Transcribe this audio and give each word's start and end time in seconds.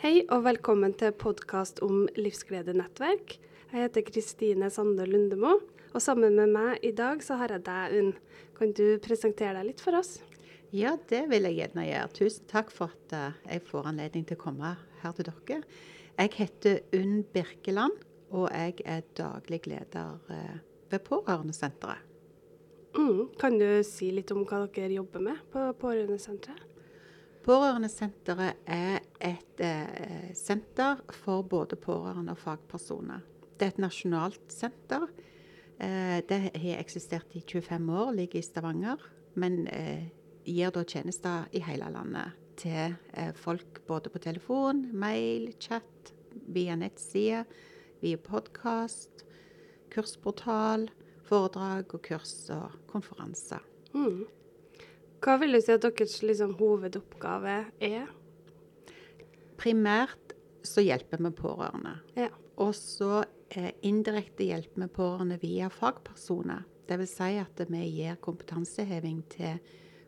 Hei 0.00 0.22
og 0.32 0.46
velkommen 0.46 0.94
til 0.96 1.10
podkast 1.12 1.82
om 1.84 2.06
Livsgledenettverk. 2.16 3.34
Jeg 3.68 3.82
heter 3.82 4.04
Kristine 4.06 4.70
Sande 4.72 5.04
Lundemo, 5.04 5.58
og 5.92 6.00
sammen 6.00 6.38
med 6.38 6.54
meg 6.54 6.86
i 6.88 6.94
dag 6.96 7.20
så 7.20 7.36
har 7.36 7.52
jeg 7.52 7.66
deg, 7.66 7.98
Unn. 7.98 8.08
Kan 8.56 8.72
du 8.78 8.96
presentere 9.04 9.58
deg 9.58 9.66
litt 9.68 9.82
for 9.84 9.98
oss? 9.98 10.14
Ja, 10.72 10.94
det 11.12 11.26
vil 11.28 11.44
jeg 11.50 11.58
gjerne 11.58 11.84
gjøre. 11.84 12.14
Tusen 12.16 12.48
takk 12.48 12.72
for 12.72 12.96
at 12.96 13.12
uh, 13.12 13.36
jeg 13.44 13.66
får 13.68 13.90
anledning 13.92 14.24
til 14.24 14.40
å 14.40 14.42
komme 14.46 14.72
her 15.02 15.18
til 15.18 15.28
dere. 15.28 15.60
Jeg 16.16 16.34
heter 16.38 16.80
Unn 16.96 17.20
Birkeland, 17.36 18.00
og 18.32 18.48
jeg 18.56 18.80
er 18.88 19.04
daglig 19.20 19.66
leder 19.68 20.16
uh, 20.32 20.56
ved 20.88 21.04
Pårørendesenteret. 21.10 22.08
Mm. 22.96 23.26
Kan 23.36 23.60
du 23.60 23.68
si 23.84 24.08
litt 24.16 24.32
om 24.32 24.48
hva 24.48 24.64
dere 24.64 24.96
jobber 24.96 25.28
med 25.28 25.44
på 25.52 25.68
Pårørendesenteret? 25.84 26.69
Pårørendesenteret 27.50 28.60
er 28.70 29.00
et 29.26 29.60
eh, 29.66 30.28
senter 30.38 31.00
for 31.24 31.42
både 31.42 31.74
pårørende 31.82 32.36
og 32.36 32.38
fagpersoner. 32.38 33.24
Det 33.58 33.66
er 33.66 33.72
et 33.72 33.80
nasjonalt 33.82 34.54
senter. 34.54 35.08
Eh, 35.82 36.20
det 36.28 36.38
har 36.54 36.78
eksistert 36.78 37.34
i 37.34 37.42
25 37.42 37.90
år, 37.90 38.12
ligger 38.20 38.38
i 38.38 38.46
Stavanger, 38.46 39.02
men 39.34 39.66
eh, 39.66 40.06
gir 40.46 40.70
da 40.70 40.84
tjenester 40.86 41.50
i 41.50 41.64
hele 41.66 41.90
landet 41.90 42.38
til 42.60 42.94
eh, 43.18 43.34
folk 43.34 43.82
både 43.90 44.14
på 44.14 44.22
telefon, 44.22 44.86
mail, 44.94 45.50
chat, 45.58 46.14
via 46.54 46.78
nettside, 46.78 47.42
via 47.98 48.20
podkast, 48.30 49.24
kursportal, 49.90 50.86
foredrag 51.26 51.98
og 51.98 52.06
kurs 52.06 52.44
og 52.54 52.78
konferanser. 52.94 53.66
Mm. 53.90 54.28
Hva 55.20 55.36
vil 55.40 55.52
du 55.52 55.60
si 55.60 55.72
at 55.74 55.84
deres 55.84 56.20
liksom, 56.24 56.54
hovedoppgave 56.56 57.56
er? 57.84 58.06
Primært 59.60 60.32
så 60.64 60.84
hjelper 60.84 61.20
vi 61.20 61.32
pårørende. 61.36 61.98
Ja. 62.16 62.30
Og 62.60 62.72
så 62.76 63.22
eh, 63.52 63.72
indirekte 63.86 64.46
hjelper 64.48 64.86
vi 64.86 64.88
pårørende 64.96 65.38
via 65.42 65.68
fagpersoner. 65.72 66.64
Dvs. 66.88 67.12
Si 67.18 67.36
at 67.40 67.62
vi 67.68 67.84
gir 67.86 68.16
kompetanseheving 68.24 69.20
til 69.32 69.60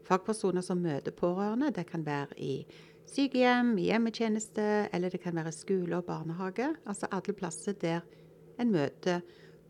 fagpersoner 0.09 0.65
som 0.65 0.81
møter 0.83 1.15
pårørende. 1.15 1.71
Det 1.77 1.87
kan 1.89 2.05
være 2.07 2.39
i 2.41 2.55
sykehjem, 3.09 3.77
hjemmetjeneste, 3.79 4.89
eller 4.93 5.13
det 5.13 5.21
kan 5.23 5.37
være 5.37 5.53
skole 5.53 5.97
og 6.01 6.09
barnehage. 6.09 6.73
Altså 6.87 7.09
alle 7.13 7.37
plasser 7.37 7.77
der 7.77 8.01
en 8.61 8.73
møter 8.73 9.21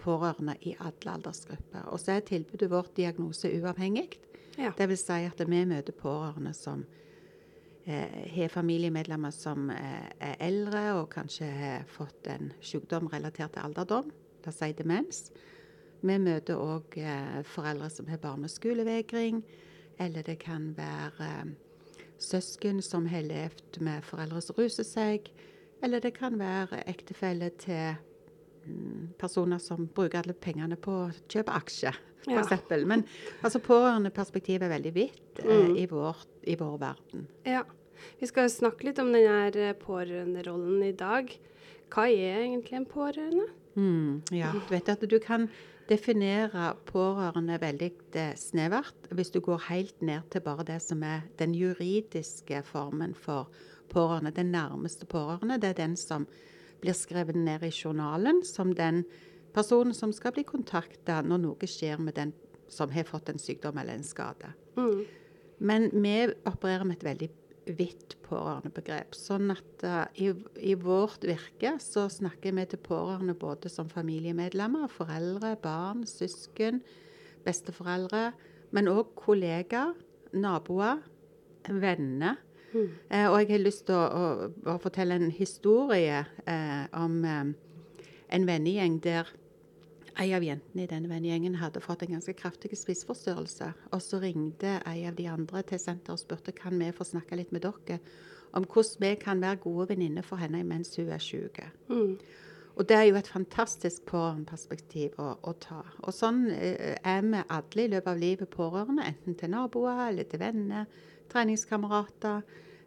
pårørende 0.02 0.56
i 0.62 0.74
alle 0.80 1.16
aldersgrupper. 1.18 1.86
Og 1.90 2.00
så 2.00 2.16
er 2.16 2.26
tilbudet 2.26 2.70
vårt 2.70 2.96
diagnoseuavhengig. 2.96 4.20
Ja. 4.58 4.72
Vil 4.76 4.98
si 4.98 5.22
at 5.24 5.40
vi 5.40 5.62
møter 5.64 5.94
pårørende 5.96 6.52
som 6.56 6.84
eh, 7.86 8.28
har 8.34 8.52
familiemedlemmer 8.52 9.32
som 9.32 9.70
eh, 9.72 10.10
er 10.20 10.36
eldre 10.44 10.84
og 10.98 11.08
kanskje 11.14 11.48
har 11.48 11.88
fått 11.88 12.28
en 12.32 12.52
sykdom 12.60 13.08
relatert 13.12 13.54
til 13.56 13.64
alderdom, 13.64 14.12
det 14.44 14.52
sier 14.52 14.74
si 14.74 14.78
demens. 14.82 15.24
Vi 16.02 16.18
møter 16.18 16.60
òg 16.60 16.98
eh, 16.98 17.40
foreldre 17.48 17.88
som 17.90 18.10
har 18.10 18.20
barneskolevegring, 18.22 19.42
eller 20.02 20.26
det 20.26 20.38
kan 20.42 20.72
være 20.76 21.54
søsken 22.22 22.82
som 22.82 23.06
har 23.10 23.24
levd 23.26 23.80
med 23.80 24.04
foreldre 24.06 24.42
som 24.44 24.58
ruser 24.58 24.86
seg, 24.86 25.32
eller 25.82 26.02
det 26.02 26.14
kan 26.14 26.38
være 26.38 26.84
ektefelle 26.90 27.50
til 27.58 27.96
mm, 28.66 29.14
personer 29.18 29.58
som 29.62 29.88
bruker 29.88 30.22
alle 30.22 30.36
pengene 30.36 30.78
på 30.78 31.04
å 31.06 31.12
kjøpe 31.30 31.54
aksjer 31.56 31.98
for 32.24 32.32
Ja. 32.32 32.84
Men 32.86 33.04
altså, 33.42 33.58
pårørendeperspektivet 33.60 34.62
er 34.62 34.68
veldig 34.78 34.94
vidt 34.94 35.38
eh, 35.44 35.68
Mm. 35.68 35.76
i, 35.76 35.86
vår, 35.86 36.16
i 36.46 36.54
vår 36.56 36.78
verden. 36.78 37.26
ja. 37.46 37.62
Vi 38.20 38.26
skal 38.26 38.48
snakke 38.50 38.82
litt 38.84 38.98
om 38.98 39.12
denne 39.12 39.74
pårørenderollen 39.78 40.82
i 40.82 40.92
dag. 40.92 41.28
Hva 41.92 42.08
er 42.10 42.40
egentlig 42.42 42.72
en 42.74 42.86
pårørende? 42.86 43.44
Mm, 43.76 44.22
ja, 44.32 44.50
du 44.52 44.58
vet 44.74 44.88
at 44.88 45.00
du 45.08 45.18
kan 45.20 45.48
definere 45.88 46.74
pårørende 46.88 47.58
veldig 47.60 47.92
eh, 48.18 48.34
snevert 48.34 49.08
hvis 49.10 49.30
du 49.30 49.40
går 49.40 49.60
helt 49.68 50.02
ned 50.02 50.22
til 50.30 50.40
bare 50.44 50.64
det 50.64 50.80
som 50.82 51.02
er 51.06 51.22
den 51.38 51.54
juridiske 51.54 52.62
formen 52.64 53.14
for 53.14 53.48
pårørende. 53.92 54.34
Den 54.34 54.50
nærmeste 54.52 55.06
pårørende, 55.06 55.60
det 55.60 55.70
er 55.70 55.80
den 55.86 55.96
som 55.96 56.26
blir 56.82 56.94
skrevet 56.98 57.36
ned 57.36 57.62
i 57.62 57.70
journalen 57.70 58.42
som 58.44 58.74
den 58.74 59.04
personen 59.54 59.94
som 59.96 60.12
skal 60.14 60.34
bli 60.36 60.44
kontakta 60.48 61.20
når 61.24 61.44
noe 61.44 61.68
skjer 61.68 62.00
med 62.02 62.16
den 62.18 62.32
som 62.72 62.92
har 62.92 63.04
fått 63.08 63.28
en 63.28 63.40
sykdom 63.40 63.78
eller 63.78 63.98
en 63.98 64.06
skade. 64.06 64.54
Mm. 64.76 65.04
Men 65.62 65.88
vi 65.92 66.16
opererer 66.48 66.86
med 66.88 66.98
et 66.98 67.06
veldig 67.06 67.28
vidt 67.78 68.16
pårørendebegrep. 68.26 69.14
Sånn 69.14 69.52
at 69.54 69.84
uh, 69.86 70.06
i, 70.18 70.32
i 70.58 70.74
vårt 70.78 71.22
virke 71.26 71.76
så 71.82 72.08
snakker 72.10 72.56
vi 72.56 72.64
til 72.72 72.80
pårørende 72.82 73.36
både 73.38 73.70
som 73.70 73.90
familiemedlemmer, 73.92 74.88
foreldre, 74.90 75.54
barn, 75.62 76.06
søsken, 76.08 76.80
besteforeldre, 77.46 78.30
men 78.74 78.90
òg 78.90 79.12
kollegaer, 79.18 79.92
naboer, 80.32 81.04
venner. 81.68 82.40
Mm. 82.72 82.88
Eh, 83.12 83.26
og 83.28 83.36
jeg 83.42 83.50
har 83.50 83.60
lyst 83.60 83.84
til 83.90 83.98
å, 83.98 84.06
å, 84.08 84.50
å 84.72 84.78
fortelle 84.80 85.18
en 85.18 85.28
historie 85.34 86.22
eh, 86.48 86.84
om 86.96 87.18
en 88.32 88.46
vennegjeng 88.48 88.96
der 89.04 89.28
ei 90.20 90.32
av 90.36 90.44
jentene 90.44 90.84
i 90.84 90.90
denne 90.90 91.08
vennegjengen 91.10 91.56
hadde 91.60 91.80
fått 91.80 92.04
en 92.04 92.14
ganske 92.16 92.34
kraftig 92.36 92.76
spiseforstyrrelse. 92.78 93.70
Og 93.92 94.02
så 94.04 94.20
ringte 94.22 94.78
ei 94.88 95.06
av 95.08 95.16
de 95.18 95.28
andre 95.30 95.62
til 95.68 95.80
senteret 95.80 96.16
og 96.16 96.22
spurte 96.22 96.54
kan 96.56 96.76
vi 96.80 96.90
få 96.92 97.06
snakke 97.08 97.38
litt 97.38 97.52
med 97.54 97.64
dere 97.64 98.00
om 98.52 98.66
hvordan 98.68 99.00
vi 99.00 99.14
kan 99.20 99.40
være 99.40 99.62
gode 99.64 99.88
venninner 99.94 100.24
for 100.26 100.36
henne 100.36 100.60
mens 100.68 100.92
hun 100.98 101.08
er 101.08 101.22
syk. 101.22 101.62
Mm. 101.88 102.18
Og 102.76 102.88
det 102.88 102.96
er 102.96 103.06
jo 103.08 103.16
et 103.20 103.28
fantastisk 103.28 104.04
pårørendeperspektiv 104.08 105.16
å, 105.20 105.34
å 105.44 105.52
ta. 105.60 105.82
Og 106.04 106.14
sånn 106.16 106.46
eh, 106.52 106.96
er 106.96 107.24
vi 107.24 107.40
alle 107.42 107.84
i 107.84 107.90
løpet 107.92 108.12
av 108.12 108.20
livet 108.20 108.52
pårørende, 108.52 109.08
enten 109.08 109.36
til 109.36 109.52
naboer 109.52 110.06
eller 110.08 110.28
til 110.28 110.40
venner, 110.40 110.86
treningskamerater, 111.32 112.40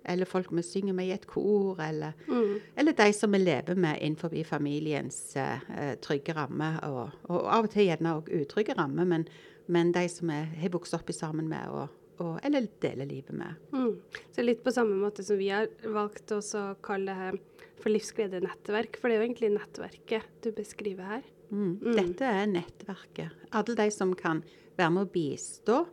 eller 0.05 0.25
folk 0.29 0.51
vi 0.51 0.63
synger 0.63 0.93
med 0.93 1.07
i 1.09 1.13
et 1.15 1.25
kor, 1.27 1.79
eller, 1.81 2.13
Mm. 2.27 2.59
eller 2.75 2.93
de 2.93 3.13
som 3.13 3.31
vi 3.31 3.37
lever 3.39 3.75
med 3.75 3.99
innenfor 4.01 4.33
familiens 4.45 5.35
eh, 5.35 5.95
trygge 6.01 6.33
ramme, 6.35 6.79
og, 6.83 7.09
og 7.29 7.45
av 7.45 7.65
og 7.65 7.71
til 7.73 7.87
gjerne 7.87 8.15
òg 8.19 8.29
utrygge 8.41 8.77
ramme, 8.77 9.05
men, 9.05 9.27
men 9.67 9.91
de 9.91 10.07
som 10.09 10.27
vi 10.29 10.41
har 10.61 10.69
vokst 10.73 10.93
opp 10.93 11.09
i 11.09 11.13
sammen 11.13 11.47
med, 11.49 11.69
og, 11.69 11.89
og, 12.19 12.39
eller 12.43 12.67
deler 12.81 13.05
livet 13.05 13.33
med. 13.33 13.55
Mm. 13.73 13.95
Så 14.31 14.45
litt 14.45 14.63
på 14.63 14.71
samme 14.71 14.95
måte 14.95 15.23
som 15.23 15.37
vi 15.37 15.49
har 15.49 15.67
valgt 15.83 16.31
å 16.31 16.41
kalle 16.85 17.11
det 17.11 17.15
her 17.19 17.39
for 17.81 17.91
livsgledenettverk, 17.91 18.97
for 18.97 19.09
det 19.09 19.17
er 19.17 19.21
jo 19.23 19.27
egentlig 19.29 19.51
nettverket 19.57 20.29
du 20.41 20.51
beskriver 20.55 21.03
her. 21.17 21.25
Mm. 21.51 21.77
Mm. 21.81 21.91
Dette 21.97 22.25
er 22.25 22.47
nettverket. 22.49 23.43
Alle 23.53 23.75
de 23.77 23.89
som 23.93 24.13
kan 24.17 24.41
være 24.77 24.91
med 24.95 25.05
å 25.05 25.11
bistå 25.11 25.83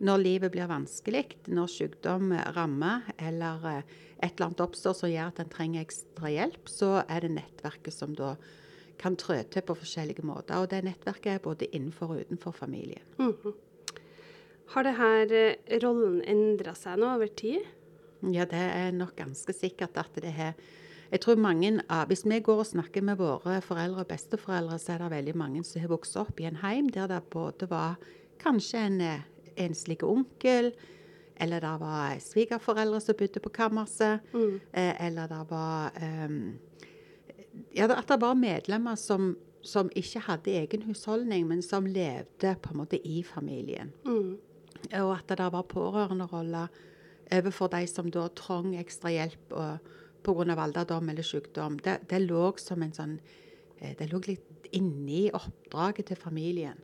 når 0.00 0.22
livet 0.22 0.52
blir 0.54 0.70
vanskelig, 0.70 1.26
når 1.52 1.68
sykdom 1.68 2.32
rammer 2.56 3.08
eller 3.20 3.66
eh, 3.68 3.96
et 4.20 4.32
eller 4.32 4.50
annet 4.50 4.62
oppstår 4.64 4.96
som 4.96 5.10
gjør 5.12 5.32
at 5.32 5.40
en 5.42 5.52
trenger 5.52 5.84
ekstra 5.84 6.32
hjelp, 6.32 6.68
så 6.68 6.90
er 7.06 7.24
det 7.24 7.34
nettverket 7.36 7.94
som 7.94 8.14
da 8.16 8.34
kan 9.00 9.16
trå 9.16 9.38
til 9.48 9.64
på 9.64 9.76
forskjellige 9.80 10.24
måter. 10.28 10.60
Og 10.60 10.70
det 10.72 10.82
nettverket 10.84 11.34
er 11.34 11.44
både 11.44 11.68
innenfor 11.72 12.14
og 12.14 12.24
utenfor 12.24 12.56
familien. 12.56 13.04
Mhm. 13.18 13.56
Har 14.70 14.86
denne 14.86 15.10
eh, 15.34 15.78
rollen 15.82 16.20
endra 16.22 16.76
seg 16.78 17.00
nå 17.00 17.08
over 17.16 17.32
tid? 17.36 17.64
Ja, 18.20 18.44
det 18.44 18.60
er 18.60 18.92
nok 18.92 19.16
ganske 19.18 19.52
sikkert 19.56 19.96
at 19.98 20.14
det 20.20 20.32
har 20.36 20.54
Jeg 21.10 21.20
tror 21.20 21.40
mange 21.42 21.82
av 21.90 22.06
Hvis 22.06 22.22
vi 22.24 22.38
går 22.38 22.58
og 22.58 22.66
snakker 22.66 23.02
med 23.02 23.18
våre 23.18 23.60
foreldre 23.60 24.04
og 24.04 24.06
besteforeldre, 24.06 24.78
så 24.78 24.92
er 24.92 24.98
det 24.98 25.10
veldig 25.10 25.36
mange 25.36 25.64
som 25.64 25.80
har 25.80 25.88
vokst 25.90 26.16
opp 26.16 26.38
i 26.40 26.44
en 26.44 26.60
heim 26.62 26.88
der 26.88 27.08
det 27.08 27.22
både 27.30 27.66
var 27.66 27.96
kanskje 28.38 28.78
en 28.78 29.00
eh, 29.60 29.66
enslig 29.66 30.02
onkel, 30.02 30.72
eller 31.40 31.60
det 31.60 31.80
var 31.80 32.18
svigerforeldre 32.20 33.00
som 33.00 33.14
bodde 33.16 33.40
på 33.40 33.50
kammerset, 33.52 34.20
Mm. 34.32 34.60
eh, 34.72 35.06
eller 35.06 35.28
det 35.28 35.50
var 35.50 35.92
um, 36.02 36.58
Ja, 37.74 37.86
at 37.88 38.06
det 38.08 38.20
var 38.20 38.34
medlemmer 38.34 38.96
som, 38.96 39.36
som 39.62 39.88
ikke 39.96 40.20
hadde 40.20 40.50
egen 40.52 40.82
husholdning, 40.82 41.46
men 41.48 41.62
som 41.62 41.84
levde 41.86 42.56
på 42.62 42.70
en 42.70 42.76
måte 42.76 43.00
i 43.06 43.22
familien. 43.22 43.92
Mm. 44.04 44.38
Og 45.02 45.12
at 45.18 45.28
det 45.38 45.52
var 45.52 45.62
pårørenderoller 45.62 46.68
overfor 47.32 47.68
de 47.68 47.86
som 47.86 48.10
da 48.10 48.28
trong 48.28 48.74
ekstra 48.78 49.10
hjelp 49.10 49.52
pga. 50.22 50.56
alderdom 50.56 51.08
eller 51.08 51.22
sykdom. 51.22 51.78
Det, 51.78 51.98
det 52.08 52.20
lå 52.22 52.56
som 52.58 52.82
en 52.82 52.92
sånn 52.92 53.18
eh, 53.80 53.94
Det 53.98 54.10
lå 54.12 54.20
litt 54.26 54.68
inni 54.72 55.30
oppdraget 55.32 56.06
til 56.06 56.16
familien. 56.16 56.78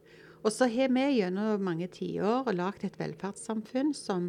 Og 0.44 0.52
så 0.52 0.68
har 0.70 0.92
vi 0.94 1.06
gjennom 1.18 1.64
mange 1.64 1.88
tiår 1.90 2.52
lagd 2.54 2.84
et 2.86 2.98
velferdssamfunn 3.00 3.94
som 3.96 4.28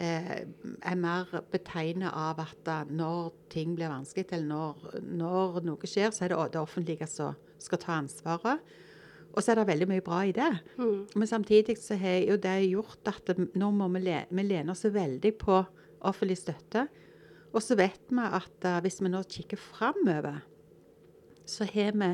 eh, 0.00 0.44
er 0.44 0.98
mer 0.98 1.32
betegnet 1.52 2.12
av 2.12 2.42
at 2.44 2.90
når 2.90 3.32
ting 3.52 3.74
blir 3.78 3.90
vanskelig, 3.90 4.28
eller 4.32 4.50
når, 4.52 5.00
når 5.18 5.62
noe 5.66 5.90
skjer, 5.90 6.12
så 6.14 6.26
er 6.26 6.34
det 6.34 6.52
det 6.54 6.62
offentlige 6.62 7.08
som 7.10 7.38
skal 7.58 7.82
ta 7.82 7.96
ansvaret. 7.98 8.62
Og 9.34 9.44
så 9.44 9.52
er 9.52 9.60
det 9.60 9.68
veldig 9.68 9.88
mye 9.90 10.04
bra 10.04 10.22
i 10.26 10.32
det. 10.34 10.50
Mm. 10.78 11.02
Men 11.14 11.30
samtidig 11.30 11.76
så 11.78 11.98
har 12.00 12.22
jo 12.24 12.38
det 12.40 12.56
gjort 12.70 13.10
at 13.10 13.36
nå 13.38 13.68
må 13.74 13.90
vi, 13.94 14.06
le, 14.08 14.22
vi 14.30 14.44
lene 14.46 14.72
oss 14.74 14.86
veldig 14.88 15.34
på 15.38 15.60
offentlig 16.08 16.38
støtte. 16.40 16.86
Og 17.52 17.62
så 17.64 17.76
vet 17.78 18.10
vi 18.10 18.24
at 18.24 18.66
uh, 18.66 18.80
hvis 18.84 19.00
vi 19.02 19.12
nå 19.12 19.22
kikker 19.28 19.60
framover, 19.60 20.40
så 21.48 21.68
har 21.68 21.94
vi 21.96 22.10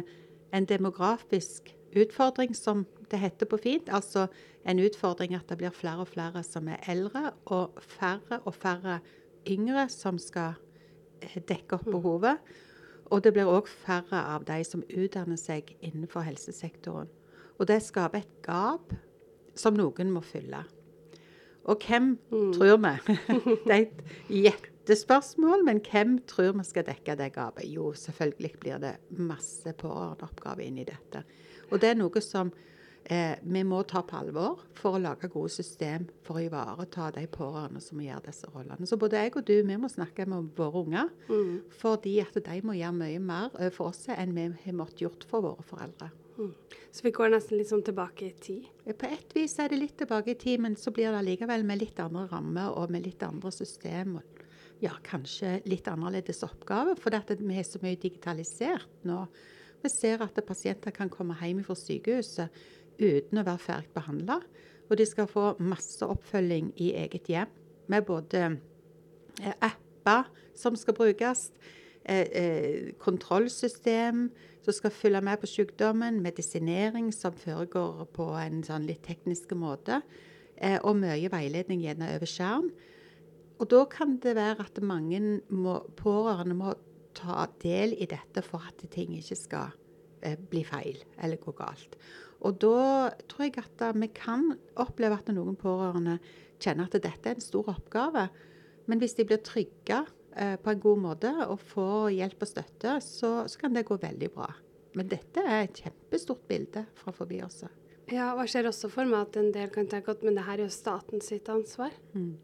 en 0.55 0.69
demografisk 0.71 1.73
utfordring, 1.97 2.55
som 2.57 2.85
det 3.11 3.21
heter 3.23 3.49
på 3.51 3.59
fint. 3.63 3.89
Altså 3.93 4.27
en 4.67 4.81
utfordring 4.83 5.35
at 5.37 5.49
det 5.49 5.59
blir 5.61 5.75
flere 5.75 6.05
og 6.05 6.11
flere 6.13 6.43
som 6.47 6.69
er 6.69 6.83
eldre, 6.91 7.33
og 7.47 7.79
færre 7.81 8.41
og 8.45 8.55
færre 8.55 9.01
yngre 9.51 9.89
som 9.93 10.19
skal 10.19 10.55
eh, 11.23 11.41
dekke 11.49 11.79
opp 11.79 11.89
behovet. 11.91 12.55
Og 13.13 13.25
det 13.25 13.35
blir 13.37 13.51
òg 13.51 13.69
færre 13.69 14.23
av 14.35 14.47
de 14.49 14.63
som 14.65 14.85
utdanner 14.89 15.39
seg 15.41 15.75
innenfor 15.85 16.25
helsesektoren. 16.25 17.11
Og 17.61 17.69
det 17.71 17.83
skaper 17.85 18.25
et 18.25 18.39
gap 18.43 18.95
som 19.55 19.77
noen 19.77 20.11
må 20.11 20.25
fylle. 20.25 20.65
Og 21.71 21.85
hvem 21.87 22.15
mm. 22.31 22.53
tror 22.57 22.79
vi? 22.83 23.17
det 23.67 23.75
er 23.75 23.85
et 23.85 24.01
jettespørsmål, 24.29 25.65
men 25.65 25.81
hvem 25.85 26.19
tror 26.29 26.53
vi 26.59 26.67
skal 26.69 26.87
dekke 26.89 27.17
det 27.21 27.31
gapet? 27.37 27.69
Jo, 27.71 27.93
selvfølgelig 27.97 28.53
blir 28.61 28.83
det 28.83 28.95
masse 29.17 29.73
pårørendeoppgaver 29.81 30.67
inn 30.67 30.83
i 30.83 30.89
dette. 30.89 31.25
Og 31.71 31.81
det 31.83 31.93
er 31.93 31.99
noe 31.99 32.23
som 32.25 32.51
eh, 33.05 33.37
vi 33.43 33.63
må 33.67 33.83
ta 33.89 34.03
på 34.07 34.19
alvor 34.19 34.65
for 34.79 34.97
å 34.97 35.03
lage 35.03 35.31
gode 35.33 35.53
system 35.55 36.09
for 36.27 36.41
å 36.41 36.45
ivareta 36.45 37.11
de 37.17 37.27
pårørende 37.31 37.83
som 37.85 38.03
gjør 38.03 38.27
disse 38.27 38.51
rollene. 38.53 38.89
Så 38.89 38.99
både 39.01 39.23
jeg 39.23 39.35
og 39.37 39.47
du 39.49 39.57
vi 39.61 39.79
må 39.81 39.91
snakke 39.93 40.27
med 40.31 40.53
våre 40.59 40.85
unger, 40.85 41.15
mm. 41.29 41.55
fordi 41.81 42.19
at 42.25 42.37
de 42.39 42.61
må 42.65 42.77
gjøre 42.79 42.99
mye 43.01 43.23
mer 43.23 43.57
for 43.75 43.93
oss 43.93 44.07
enn 44.15 44.37
vi 44.37 44.51
har 44.67 44.77
måttet 44.77 45.07
gjort 45.07 45.27
for 45.31 45.45
våre 45.47 45.67
foreldre. 45.67 46.11
Mm. 46.39 46.55
Så 46.91 47.03
vi 47.03 47.13
går 47.15 47.31
nesten 47.31 47.59
litt 47.59 47.71
sånn 47.71 47.85
tilbake 47.87 48.27
i 48.27 48.35
tid? 48.43 48.67
På 48.99 49.09
et 49.11 49.35
vis 49.37 49.55
er 49.63 49.71
det 49.71 49.81
litt 49.81 49.97
tilbake 50.01 50.35
i 50.35 50.39
tid, 50.39 50.63
men 50.63 50.77
så 50.79 50.91
blir 50.95 51.11
det 51.11 51.21
allikevel 51.21 51.67
med 51.67 51.83
litt 51.83 52.01
andre 52.03 52.27
rammer 52.31 52.75
og 52.75 52.91
med 52.95 53.07
litt 53.07 53.23
andre 53.27 53.53
system. 53.55 54.17
Ja, 54.83 54.97
kanskje 55.07 55.61
litt 55.71 55.89
annerledes 55.91 56.43
oppgaver, 56.47 56.99
for 57.01 57.15
vi 57.15 57.59
er 57.59 57.67
så 57.67 57.81
mye 57.83 58.01
digitalisert 58.01 59.07
nå. 59.07 59.25
Vi 59.85 59.91
ser 59.93 60.23
at 60.25 60.39
pasienter 60.49 60.95
kan 60.97 61.11
komme 61.13 61.37
hjem 61.43 61.61
fra 61.65 61.77
sykehuset 61.77 62.53
uten 62.97 63.41
å 63.41 63.45
være 63.45 63.61
ferdig 63.61 63.91
behandla. 63.93 64.39
Og 64.89 64.97
de 64.97 65.05
skal 65.09 65.29
få 65.29 65.51
masse 65.61 66.05
oppfølging 66.09 66.71
i 66.81 66.93
eget 67.03 67.29
hjem, 67.29 67.51
med 67.93 68.07
både 68.09 68.43
eh, 69.43 69.57
apper 69.61 70.31
som 70.57 70.77
skal 70.77 70.97
brukes, 70.97 71.51
eh, 72.05 72.29
eh, 72.33 72.93
kontrollsystem 73.01 74.31
som 74.65 74.77
skal 74.77 74.95
følge 74.97 75.21
med 75.25 75.43
på 75.43 75.51
sykdommen, 75.53 76.23
medisinering 76.25 77.13
som 77.13 77.37
foregår 77.37 78.07
på 78.17 78.31
en 78.41 78.63
sånn 78.65 78.89
litt 78.89 79.05
teknisk 79.05 79.53
måte, 79.53 80.01
og 80.87 80.95
mye 80.97 81.29
veiledning 81.29 81.83
gjerne 81.83 82.13
over 82.15 82.31
skjerm. 82.31 82.69
Og 83.59 83.69
da 83.69 83.83
kan 83.91 84.15
det 84.23 84.37
være 84.39 84.65
at 84.65 84.79
mange 84.81 85.19
må, 85.53 85.81
pårørende 85.99 86.57
må 86.57 86.73
ta 87.17 87.47
del 87.63 87.95
i 87.97 88.09
dette 88.11 88.43
for 88.45 88.65
at 88.67 88.85
ting 88.93 89.15
ikke 89.17 89.39
skal 89.39 89.75
eh, 90.23 90.37
bli 90.39 90.65
feil 90.67 91.01
eller 91.19 91.41
gå 91.43 91.55
galt. 91.57 91.97
Og 92.45 92.59
da 92.61 93.13
tror 93.31 93.47
jeg 93.47 93.63
at 93.63 93.85
vi 93.97 94.11
kan 94.13 94.51
oppleve 94.81 95.17
at 95.17 95.31
noen 95.33 95.57
pårørende 95.57 96.19
kjenner 96.61 96.89
at 96.89 96.99
dette 96.99 97.31
er 97.31 97.39
en 97.39 97.45
stor 97.45 97.71
oppgave. 97.73 98.27
Men 98.91 99.01
hvis 99.01 99.17
de 99.17 99.27
blir 99.29 99.41
trygge 99.45 100.03
eh, 100.37 100.57
på 100.61 100.75
en 100.75 100.83
god 100.83 101.01
måte 101.01 101.33
og 101.47 101.63
får 101.73 102.11
hjelp 102.19 102.45
og 102.45 102.51
støtte, 102.51 102.99
så, 103.05 103.33
så, 103.49 103.61
kan 103.61 103.77
det 103.77 103.87
gå 103.89 103.97
veldig 104.01 104.31
bra. 104.35 104.51
Men 104.95 105.09
dette 105.11 105.43
er 105.43 105.65
et 105.65 105.81
kjempestort 105.85 106.45
bilde 106.51 106.85
fra 106.99 107.15
forbi 107.17 107.41
også. 107.45 107.71
Ja, 108.13 108.35
og 108.35 108.45
jeg 108.45 108.53
ser 108.53 108.69
også 108.69 108.91
for 108.93 109.09
meg 109.09 109.31
at 109.31 109.39
en 109.41 109.49
del 109.55 109.73
kan 109.73 109.89
tenke 109.91 110.13
at 110.13 110.23
men 110.27 110.37
det 110.37 110.45
her 110.45 110.61
er 110.61 110.67
jo 110.67 110.75
staten 110.75 111.25
sitt 111.25 111.49
ansvar, 111.49 111.95
mm. 112.13 112.35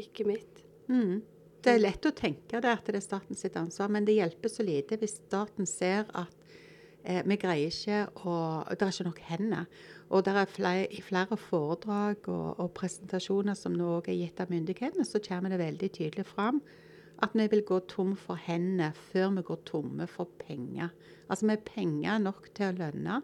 ikke 0.00 0.24
mitt. 0.26 0.64
Mm. 0.88 1.20
Det 1.60 1.74
er 1.74 1.82
lett 1.82 2.06
å 2.08 2.14
tenke 2.16 2.60
det 2.62 2.70
at 2.72 2.86
det 2.88 2.96
er 2.96 3.04
staten 3.04 3.36
sitt 3.36 3.56
ansvar, 3.60 3.90
men 3.92 4.06
det 4.08 4.16
hjelper 4.16 4.48
så 4.48 4.64
lite 4.64 4.96
hvis 5.00 5.18
staten 5.20 5.68
ser 5.68 6.08
at 6.16 6.40
Eh, 7.04 7.22
vi 7.24 7.36
greier 7.40 7.70
ikke 7.70 8.26
å 8.28 8.34
Det 8.68 8.84
er 8.84 8.92
ikke 8.92 9.08
nok 9.08 9.20
hender. 9.24 9.66
Og 10.10 10.24
det 10.24 10.34
er 10.34 10.46
flere, 10.46 10.86
i 10.92 11.00
flere 11.00 11.36
foredrag 11.36 12.28
og, 12.28 12.60
og, 12.60 12.72
presentasjoner 12.74 13.54
som 13.54 13.72
nå 13.72 14.00
er 14.00 14.18
gitt 14.18 14.40
av 14.40 14.50
myndighetene, 14.50 15.04
så 15.06 15.22
kommer 15.22 15.50
det 15.50 15.60
veldig 15.60 15.90
tydelig 15.92 16.26
fram 16.26 16.60
at 17.22 17.30
vi 17.34 17.46
vil 17.52 17.62
gå 17.62 17.78
tom 17.86 18.16
for 18.16 18.34
hendene 18.34 18.92
før 19.12 19.30
vi 19.36 19.42
går 19.42 19.60
tomme 19.68 20.06
for 20.08 20.26
penger. 20.40 20.90
Altså 21.28 21.46
vi 21.46 21.54
har 21.54 21.64
penger 21.64 22.18
nok 22.18 22.48
til 22.54 22.72
å 22.72 22.78
lønne, 22.78 23.20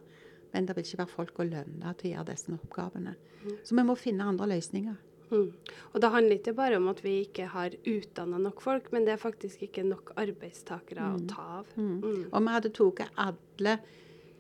men 0.53 0.67
det 0.67 0.77
vil 0.77 0.85
ikke 0.85 1.01
være 1.03 1.15
folk 1.17 1.41
å 1.41 1.49
lønne 1.49 1.95
til 1.97 2.11
å 2.11 2.15
gjøre 2.15 2.31
disse 2.31 2.53
oppgavene. 2.53 3.17
Mm. 3.43 3.57
Så 3.65 3.77
vi 3.77 3.87
må 3.89 3.97
finne 3.99 4.29
andre 4.29 4.51
løsninger. 4.53 4.97
Mm. 5.31 5.51
Og 5.93 6.03
det 6.03 6.11
handler 6.15 6.39
ikke 6.39 6.57
bare 6.57 6.81
om 6.81 6.89
at 6.93 7.03
vi 7.05 7.19
ikke 7.25 7.49
har 7.53 7.77
utdanna 7.83 8.41
nok 8.43 8.63
folk, 8.65 8.91
men 8.95 9.07
det 9.07 9.17
er 9.17 9.23
faktisk 9.23 9.67
ikke 9.67 9.87
nok 9.87 10.15
arbeidstakere 10.17 11.07
mm. 11.07 11.15
å 11.17 11.31
ta 11.31 11.47
av. 11.61 11.71
Mm. 11.77 11.95
mm. 12.03 12.27
Og 12.31 12.43
vi 12.43 12.57
hadde 12.57 12.75
tatt 12.79 13.23
alle 13.27 13.79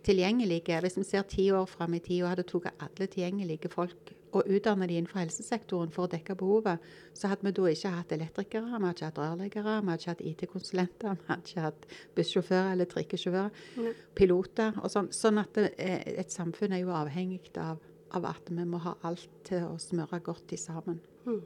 tilgjengelige, 0.07 0.79
hvis 0.85 1.01
vi 1.01 1.09
ser 1.09 1.27
ti 1.31 1.49
år 1.51 1.67
fram 1.71 1.97
i 1.99 2.03
tid, 2.03 2.23
og 2.23 2.35
hadde 2.35 2.47
tatt 2.47 2.87
alle 2.87 3.11
tilgjengelige 3.11 3.73
folk 3.73 4.15
og 4.37 4.51
utdanna 4.53 4.87
de 4.89 4.99
innenfor 4.99 5.23
helsesektoren 5.23 5.93
for 5.95 6.07
å 6.07 6.13
dekke 6.13 6.37
behovet, 6.39 6.83
så 7.17 7.31
hadde 7.31 7.47
vi 7.47 7.55
da 7.57 7.67
ikke 7.73 7.93
hatt 7.95 8.15
elektrikere, 8.17 8.67
vi 8.67 8.75
hadde 8.75 8.93
ikke 8.93 9.09
hatt 9.09 9.21
rørleggere, 9.23 9.77
vi 9.81 9.93
hadde 9.93 10.03
ikke 10.03 10.13
hatt 10.13 10.25
IT-konsulenter, 10.31 11.17
vi 11.17 11.31
hadde 11.31 11.51
ikke 11.51 11.67
hatt 11.67 11.87
bussjåfører 12.19 12.73
eller 12.75 12.91
trikkesjåfører, 12.91 13.93
piloter 14.19 14.81
og 14.83 14.93
sånn. 14.93 15.13
Sånn 15.17 15.41
at 15.41 15.57
det, 15.57 15.71
eh, 15.79 16.03
et 16.21 16.35
samfunn 16.35 16.77
er 16.77 16.85
jo 16.85 16.93
avhengig 16.97 17.55
av 17.63 17.81
av 18.15 18.27
at 18.29 18.51
vi 18.51 18.65
må 18.69 18.81
ha 18.85 18.95
alt 19.07 19.29
til 19.47 19.65
å 19.67 19.77
smøre 19.81 20.21
godt 20.25 20.55
i 20.55 20.61
sammen. 20.61 21.01
Mm. 21.27 21.43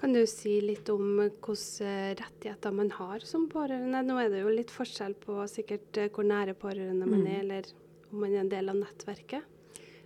Kan 0.00 0.12
du 0.12 0.24
si 0.28 0.58
litt 0.60 0.88
om 0.92 1.20
hvilke 1.20 1.54
rettigheter 2.18 2.74
man 2.74 2.90
har 2.96 3.24
som 3.24 3.46
pårørende? 3.48 4.02
Nå 4.04 4.18
er 4.20 4.32
det 4.32 4.42
jo 4.42 4.52
litt 4.52 4.72
forskjell 4.74 5.14
på 5.22 5.38
sikkert 5.48 6.00
eh, 6.00 6.10
hvor 6.12 6.26
nære 6.28 6.56
pårørende 6.60 7.08
man 7.08 7.22
er, 7.22 7.40
mm. 7.40 7.44
eller 7.44 7.70
om 8.10 8.24
man 8.24 8.34
er 8.34 8.42
en 8.42 8.52
del 8.52 8.72
av 8.72 8.80
nettverket. 8.80 9.46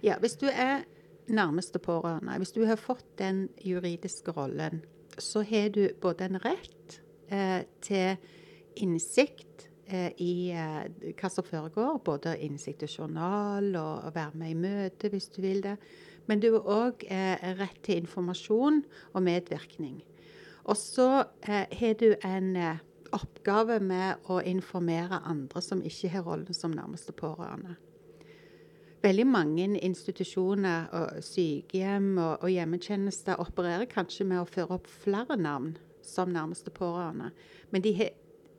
Ja, 0.05 0.19
hvis 0.23 0.39
du 0.39 0.47
er 0.51 0.85
nærmeste 1.29 1.81
pårørende, 1.83 2.37
hvis 2.39 2.55
du 2.55 2.63
har 2.69 2.79
fått 2.81 3.09
den 3.19 3.49
juridiske 3.65 4.33
rollen, 4.37 4.85
så 5.19 5.43
har 5.43 5.73
du 5.75 5.89
både 6.01 6.29
en 6.29 6.41
rett 6.45 7.01
eh, 7.33 7.65
til 7.85 8.15
innsikt 8.79 9.68
i 10.21 10.51
eh, 10.53 11.13
hva 11.19 11.31
som 11.33 11.47
foregår. 11.47 12.03
Både 12.05 12.37
innsikt 12.45 12.85
i 12.85 12.91
journal 12.91 13.73
og 13.79 14.09
å 14.09 14.13
være 14.15 14.39
med 14.41 14.53
i 14.53 14.59
møte 14.59 15.11
hvis 15.13 15.31
du 15.35 15.43
vil 15.45 15.63
det. 15.65 15.79
Men 16.29 16.43
du 16.45 16.51
har 16.53 16.69
òg 16.69 17.07
eh, 17.09 17.49
rett 17.57 17.81
til 17.87 18.03
informasjon 18.03 18.83
og 19.15 19.25
medvirkning. 19.25 20.03
Og 20.69 20.77
så 20.77 21.09
eh, 21.49 21.65
har 21.81 21.97
du 22.01 22.13
en 22.27 22.55
eh, 22.57 22.85
oppgave 23.17 23.79
med 23.81 24.29
å 24.29 24.43
informere 24.45 25.23
andre 25.25 25.63
som 25.65 25.81
ikke 25.81 26.13
har 26.13 26.27
rollen 26.29 26.57
som 26.57 26.75
nærmeste 26.77 27.15
pårørende. 27.17 27.79
Veldig 29.01 29.27
mange 29.31 29.67
institusjoner, 29.79 30.89
og 30.93 31.23
sykehjem 31.23 32.17
og, 32.19 32.43
og 32.43 32.51
hjemmetjenester 32.51 33.41
opererer 33.41 33.89
kanskje 33.89 34.27
med 34.27 34.43
å 34.43 34.49
føre 34.49 34.75
opp 34.75 34.91
flere 34.91 35.39
navn 35.39 35.77
som 36.05 36.33
nærmeste 36.35 36.73
pårørende. 36.75 37.31
Men 37.71 37.85
de 37.85 37.95
har 37.97 38.13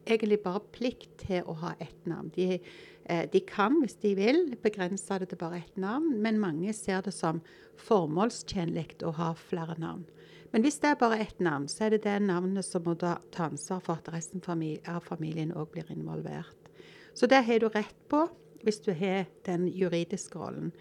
egentlig 0.05 0.39
bare 0.43 0.61
plikt 0.73 1.11
til 1.25 1.47
å 1.47 1.55
ha 1.61 1.73
ett 1.79 2.05
navn. 2.09 2.31
De, 2.35 2.59
eh, 3.05 3.25
de, 3.31 3.41
kan, 3.45 3.79
hvis 3.83 3.99
de 4.03 4.13
vil, 4.17 4.45
begrense 4.63 5.19
det 5.19 5.29
til 5.31 5.41
bare 5.41 5.61
ett 5.63 5.77
navn, 5.77 6.15
men 6.21 6.41
mange 6.41 6.73
ser 6.73 7.03
det 7.05 7.13
som 7.15 7.41
formålstjenlig 7.79 9.01
å 9.07 9.13
ha 9.19 9.33
flere 9.37 9.77
navn. 9.79 10.05
Men 10.51 10.65
hvis 10.65 10.79
det 10.81 10.93
er 10.93 11.01
bare 11.01 11.19
ett 11.21 11.39
navn, 11.39 11.67
så 11.69 11.85
er 11.85 11.93
det 11.93 12.03
det 12.07 12.17
navnet 12.25 12.65
som 12.65 12.83
må 12.85 12.95
ta 12.97 13.19
ansvar 13.45 13.83
for 13.85 13.99
at 13.99 14.09
resten 14.13 14.41
av 14.87 15.03
familien 15.05 15.53
òg 15.53 15.69
blir 15.75 15.91
involvert. 15.93 16.71
Så 17.13 17.27
det 17.29 17.43
har 17.45 17.59
du 17.59 17.69
rett 17.69 18.07
på 18.09 18.25
hvis 18.63 18.81
du 18.83 18.91
har 18.93 19.27
den 19.45 19.67
juridiske 19.67 20.39
rollen. 20.39 20.71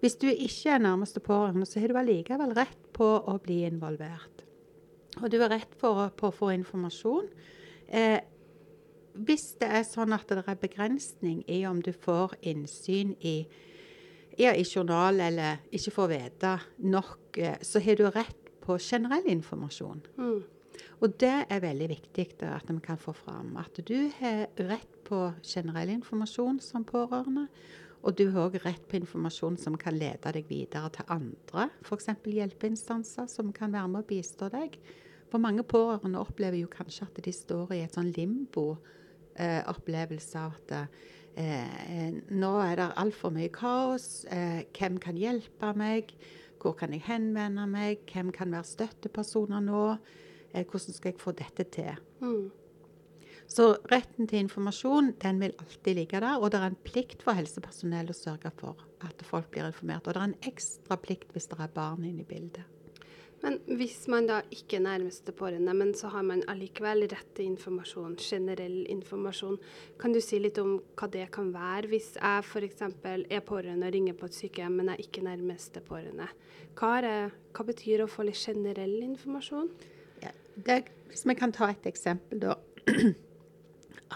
Hvis 0.00 0.14
du 0.16 0.28
ikke 0.30 0.76
er 0.76 0.84
nærmeste 0.84 1.20
pårørende, 1.20 1.66
så 1.66 1.80
har 1.80 1.90
du 1.90 1.98
allikevel 1.98 2.54
rett 2.54 2.92
på 2.94 3.06
å 3.18 3.38
bli 3.42 3.64
involvert. 3.66 4.44
Og 5.18 5.30
du 5.32 5.40
har 5.42 5.50
rett 5.50 5.72
på, 5.80 5.90
på 6.14 6.28
å 6.28 6.34
få 6.34 6.52
informasjon. 6.54 7.26
Eh, 7.88 8.20
hvis 9.26 9.54
det 9.60 9.68
er 9.80 9.86
sånn 9.86 10.14
at 10.14 10.28
det 10.30 10.44
er 10.44 10.60
begrensning 10.60 11.42
i 11.50 11.64
om 11.68 11.80
du 11.82 11.90
får 11.92 12.36
innsyn 12.46 13.14
i, 13.20 13.40
ja, 14.38 14.52
i 14.54 14.66
journal 14.66 15.20
eller 15.24 15.64
ikke 15.74 15.94
får 15.96 16.12
vite 16.12 16.52
nok, 16.86 17.38
eh, 17.38 17.58
så 17.62 17.82
har 17.82 17.98
du 17.98 18.06
rett 18.10 18.52
på 18.62 18.78
generell 18.78 19.26
informasjon. 19.32 20.04
Mm. 20.20 20.38
Og 21.02 21.14
det 21.22 21.34
er 21.50 21.62
veldig 21.62 21.88
viktig 21.90 22.26
at 22.46 22.70
vi 22.70 22.78
kan 22.84 22.98
få 23.00 23.14
fram. 23.16 23.56
At 23.58 23.78
du 23.86 24.10
har 24.18 24.46
rett 24.68 24.96
på 25.08 25.32
generell 25.42 25.94
informasjon 25.94 26.60
som 26.62 26.86
pårørende. 26.86 27.48
Og 28.06 28.14
du 28.14 28.28
har 28.30 28.46
òg 28.46 28.60
rett 28.62 28.84
på 28.86 28.98
informasjon 29.00 29.56
som 29.58 29.74
kan 29.78 29.96
lede 29.98 30.30
deg 30.34 30.46
videre 30.50 30.90
til 30.94 31.08
andre, 31.10 31.66
f.eks. 31.82 32.12
hjelpeinstanser 32.22 33.26
som 33.26 33.50
kan 33.52 33.74
være 33.74 33.90
med 33.90 34.04
og 34.04 34.10
bistå 34.10 34.50
deg. 34.54 34.78
For 35.28 35.42
mange 35.42 35.64
pårørende 35.66 36.20
opplever 36.22 36.60
jo 36.60 36.70
kanskje 36.70 37.08
at 37.08 37.18
de 37.24 37.34
står 37.34 37.74
i 37.74 37.82
et 37.82 37.98
sånn 37.98 38.12
limbo 38.16 38.78
eh, 39.38 39.62
opplevelse 39.70 40.42
av 40.42 40.58
at 40.58 40.74
eh, 41.38 42.14
nå 42.34 42.52
er 42.64 42.76
det 42.80 42.90
altfor 43.00 43.32
mye 43.34 43.50
kaos. 43.54 44.24
Eh, 44.30 44.62
hvem 44.76 44.98
kan 45.02 45.18
hjelpe 45.18 45.72
meg? 45.78 46.14
Hvor 46.58 46.74
kan 46.78 46.94
jeg 46.94 47.06
henvende 47.06 47.66
meg? 47.70 48.02
Hvem 48.10 48.32
kan 48.34 48.52
være 48.54 48.66
støttepersoner 48.66 49.62
nå? 49.64 49.84
Eh, 50.52 50.64
hvordan 50.64 50.96
skal 50.96 51.12
jeg 51.12 51.20
få 51.22 51.34
dette 51.38 51.68
til? 51.74 51.92
Mm. 52.20 52.48
Så 53.48 53.70
retten 53.88 54.28
til 54.28 54.42
informasjon 54.44 55.14
den 55.22 55.38
vil 55.40 55.54
alltid 55.58 55.94
ligge 55.96 56.20
der. 56.20 56.36
Og 56.36 56.52
det 56.52 56.60
er 56.60 56.68
en 56.68 56.82
plikt 56.84 57.22
for 57.24 57.38
helsepersonell 57.38 58.10
å 58.12 58.16
sørge 58.16 58.52
for 58.58 58.82
at 59.06 59.22
folk 59.24 59.50
blir 59.54 59.70
informert. 59.70 60.06
Og 60.06 60.14
det 60.14 60.20
er 60.20 60.32
en 60.32 60.50
ekstra 60.50 60.98
plikt 61.00 61.32
hvis 61.32 61.48
det 61.48 61.60
er 61.62 61.72
barn 61.72 62.04
inne 62.04 62.26
i 62.26 62.28
bildet. 62.28 62.77
Men 63.40 63.58
hvis 63.78 64.00
man 64.10 64.26
da 64.26 64.40
ikke 64.50 64.78
er 64.78 64.82
nærmeste 64.82 65.32
pårørende, 65.36 65.74
men 65.76 65.92
så 65.94 66.10
har 66.10 66.24
man 66.26 66.42
allikevel 66.50 67.04
rett 67.10 67.28
til 67.36 67.52
informasjon, 67.52 68.16
generell 68.18 68.80
informasjon, 68.90 69.58
kan 70.00 70.14
du 70.14 70.18
si 70.24 70.40
litt 70.42 70.58
om 70.58 70.78
hva 70.98 71.08
det 71.12 71.28
kan 71.34 71.52
være 71.54 71.90
hvis 71.92 72.16
jeg 72.16 72.42
f.eks. 72.42 72.82
er 72.82 73.44
pårørende 73.46 73.86
og 73.86 73.94
ringer 73.94 74.18
på 74.18 74.26
et 74.26 74.38
sykehjem, 74.40 74.80
men 74.80 74.90
jeg 74.90 74.98
er 74.98 75.06
ikke 75.06 75.26
nærmeste 75.26 75.82
pårørende? 75.86 76.26
Hva, 76.78 76.90
er, 76.98 77.30
hva 77.54 77.66
betyr 77.68 78.02
å 78.02 78.10
få 78.10 78.26
litt 78.26 78.40
generell 78.42 78.98
informasjon? 79.06 79.70
Ja, 80.24 80.34
det, 80.66 80.82
hvis 81.12 81.22
vi 81.28 81.38
kan 81.38 81.54
ta 81.54 81.70
et 81.70 81.86
eksempel, 81.90 82.42
da. 82.42 82.58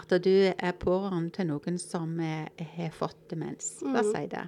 At 0.01 0.09
du 0.25 0.33
er 0.49 0.73
pårørende 0.81 1.35
til 1.35 1.47
noen 1.51 1.77
som 1.79 2.17
eh, 2.19 2.49
har 2.75 2.91
fått 2.97 3.29
demens. 3.29 3.77
La 3.85 4.01
oss 4.01 4.09
si 4.11 4.25
det. 4.31 4.47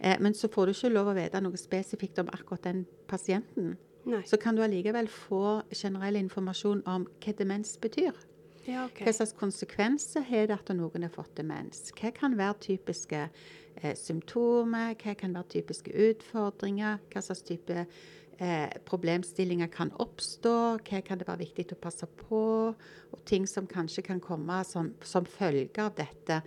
Eh, 0.00 0.16
men 0.24 0.34
så 0.34 0.48
får 0.48 0.66
du 0.66 0.74
ikke 0.74 0.92
lov 0.94 1.12
å 1.12 1.14
vite 1.18 1.42
noe 1.44 1.60
spesifikt 1.60 2.22
om 2.22 2.32
akkurat 2.32 2.64
den 2.70 2.86
pasienten. 3.10 3.74
Nei. 4.08 4.22
Så 4.26 4.38
kan 4.40 4.56
du 4.56 4.62
allikevel 4.64 5.08
få 5.12 5.62
generell 5.74 6.16
informasjon 6.20 6.82
om 6.88 7.06
hva 7.20 7.34
demens 7.36 7.76
betyr. 7.80 8.16
Ja, 8.68 8.84
okay. 8.84 9.06
Hva 9.06 9.14
slags 9.16 9.32
konsekvenser 9.38 10.24
har 10.28 10.48
det 10.50 10.56
at 10.58 10.70
noen 10.76 11.06
har 11.06 11.12
fått 11.14 11.32
demens? 11.40 11.88
Hva 11.96 12.12
kan 12.16 12.36
være 12.38 12.58
typiske 12.66 13.22
eh, 13.26 13.94
symptomer? 13.96 14.94
Hva 15.00 15.16
kan 15.18 15.34
være 15.36 15.56
typiske 15.56 15.92
utfordringer? 16.10 17.00
Hva 17.12 17.22
slags 17.24 17.42
type 17.48 17.86
eh, 18.40 18.70
problemstillinger 18.88 19.72
kan 19.72 19.92
oppstå? 20.02 20.54
Hva 20.84 21.02
kan 21.06 21.20
det 21.20 21.28
være 21.28 21.44
viktig 21.46 21.70
å 21.72 21.80
passe 21.80 22.08
på? 22.20 22.44
Og 23.10 23.24
ting 23.28 23.48
som 23.48 23.68
kanskje 23.70 24.04
kan 24.10 24.20
komme 24.24 24.60
som, 24.68 24.92
som 25.02 25.28
følge 25.28 25.80
av 25.80 25.96
dette. 25.98 26.42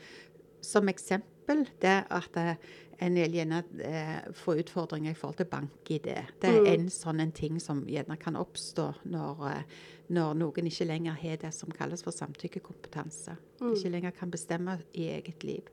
Som 0.64 0.94
eksempel 0.94 1.66
det 1.84 2.00
at 2.14 2.40
eh, 2.40 2.56
en 3.00 3.14
vil 3.16 3.32
gjerne 3.34 3.64
eh, 3.82 4.32
få 4.34 4.56
utfordringer 4.62 5.12
i 5.12 5.14
forhold 5.18 5.38
til 5.38 5.46
bank-ID. 5.46 6.04
Det 6.40 6.50
er 6.50 6.62
Mm. 6.62 6.68
en 6.74 6.88
sånn 6.90 7.20
en 7.22 7.32
ting 7.32 7.60
som 7.60 7.86
gjerne 7.86 8.18
kan 8.20 8.36
oppstå 8.36 8.94
når, 9.06 9.48
eh, 9.52 9.64
når 10.10 10.34
noen 10.36 10.66
ikke 10.68 10.86
lenger 10.88 11.14
har 11.14 11.38
det 11.38 11.54
som 11.54 11.70
kalles 11.72 12.04
for 12.04 12.12
samtykkekompetanse. 12.12 13.38
Mm. 13.62 13.74
Ikke 13.74 13.90
lenger 13.92 14.12
kan 14.12 14.32
bestemme 14.32 14.80
i 14.94 15.08
eget 15.10 15.44
liv. 15.44 15.64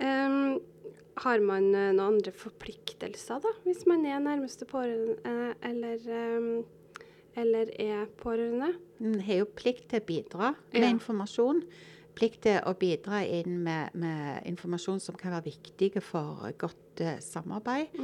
Em, 0.00 0.60
har 1.18 1.40
man 1.42 1.74
eh, 1.74 1.90
noen 1.92 2.14
andre 2.14 2.30
forpliktelser, 2.32 3.40
da, 3.42 3.48
hvis 3.64 3.84
man 3.90 4.04
er 4.06 4.20
nærmeste 4.22 4.66
pårørende 4.70 5.18
eh, 5.26 5.70
eller, 5.70 6.36
um 6.38 6.50
eller 7.38 7.68
er 7.78 8.06
pårørende? 8.18 8.72
En 9.00 9.20
har 9.22 9.36
jo 9.44 9.44
plikt 9.54 9.88
til 9.92 10.00
å 10.00 10.04
bidra 10.08 10.48
med 10.72 10.82
Ja. 10.82 10.88
informasjon. 10.90 11.60
Plikt 12.18 12.42
til 12.48 12.58
å 12.66 12.74
bidra 12.78 13.22
inn 13.22 13.60
med, 13.62 13.94
med 13.94 14.46
informasjon 14.50 15.00
som 15.02 15.16
kan 15.18 15.36
være 15.36 15.52
viktig 15.52 15.92
for 16.02 16.48
godt 16.58 17.02
eh, 17.04 17.20
samarbeid. 17.22 17.94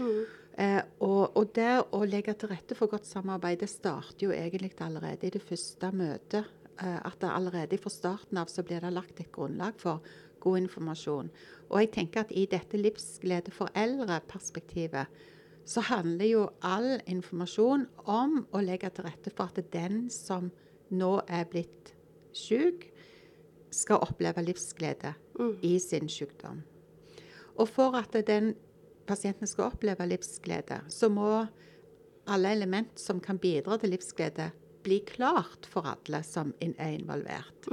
Eh, 0.55 0.81
og, 1.03 1.35
og 1.35 1.51
det 1.57 1.73
å 1.91 2.05
legge 2.07 2.37
til 2.39 2.53
rette 2.53 2.77
for 2.79 2.93
godt 2.93 3.09
samarbeid, 3.11 3.59
det 3.65 3.73
starter 3.73 4.29
jo 4.29 4.37
egentlig 4.37 4.71
allerede 4.85 5.27
i 5.27 5.35
det 5.35 5.43
første 5.43 5.91
møtet. 5.91 6.47
Eh, 6.79 7.01
at 7.07 7.19
det 7.21 7.31
allerede 7.31 7.79
fra 7.83 7.91
starten 7.91 8.39
av 8.39 8.51
så 8.51 8.63
blir 8.67 8.83
det 8.83 8.95
lagt 8.95 9.21
et 9.23 9.33
grunnlag 9.35 9.79
for 9.83 10.03
god 10.45 10.63
informasjon. 10.63 11.31
Og 11.71 11.79
jeg 11.81 11.93
tenker 11.95 12.25
at 12.25 12.35
i 12.35 12.47
dette 12.51 12.79
livsglede 12.79 13.55
for 13.55 13.73
eldre-perspektivet, 13.79 15.23
så 15.65 15.81
handler 15.89 16.29
jo 16.29 16.43
all 16.61 16.99
informasjon 17.09 17.87
om 18.11 18.43
å 18.53 18.61
legge 18.61 18.91
til 18.93 19.07
rette 19.07 19.33
for 19.33 19.49
at 19.49 19.73
den 19.73 20.07
som 20.13 20.51
nå 20.93 21.15
er 21.25 21.47
blitt 21.49 21.95
syk, 22.37 22.91
skal 23.75 24.03
oppleve 24.05 24.45
livsglede 24.45 25.15
i 25.63 25.79
sin 25.83 26.09
sykdom. 26.09 26.63
Og 27.55 27.69
for 27.71 27.95
at 27.99 28.17
den 28.27 28.55
pasienten 29.07 29.47
skal 29.47 29.71
oppleve 29.73 30.07
livsglede, 30.09 30.81
så 30.89 31.11
må 31.13 31.47
alle 32.27 32.53
element 32.57 32.99
som 32.99 33.21
kan 33.21 33.39
bidra 33.39 33.79
til 33.79 33.93
livsglede, 33.95 34.51
bli 34.85 34.99
klart 35.09 35.65
for 35.69 35.87
alle 35.89 36.21
som 36.27 36.53
er 36.61 36.91
involvert. 36.93 37.69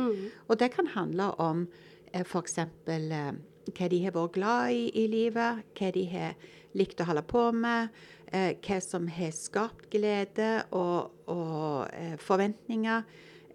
Og 0.47 0.59
det 0.59 0.71
kan 0.75 0.87
handle 0.87 1.31
om 1.43 1.65
eh, 2.13 2.23
f.eks. 2.23 2.57
Eh, 2.57 3.33
hva 3.71 3.87
de 3.91 3.99
har 4.05 4.15
vært 4.15 4.37
glad 4.37 4.71
i 4.71 4.85
i 4.95 5.07
livet, 5.11 5.63
hva 5.77 5.91
de 5.91 6.05
har 6.07 6.35
likt 6.73 7.01
å 7.01 7.07
holde 7.09 7.23
på 7.27 7.51
med, 7.51 7.91
eh, 8.31 8.55
hva 8.63 8.79
som 8.81 9.07
har 9.11 9.31
skapt 9.35 9.89
glede 9.91 10.63
og, 10.71 11.11
og 11.27 11.91
eh, 11.91 12.15
forventninger. 12.17 13.03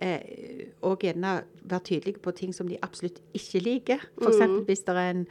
Eh, 0.01 0.67
og 0.85 0.99
gjerne 1.01 1.31
være 1.67 1.81
tydelige 1.89 2.21
på 2.21 2.33
ting 2.37 2.53
som 2.55 2.69
de 2.69 2.77
absolutt 2.85 3.17
ikke 3.35 3.61
liker. 3.65 4.03
F.eks. 4.21 4.43
Mm. 4.45 4.57
hvis 4.69 4.83
det 4.85 4.95
er 4.97 5.11
en, 5.15 5.23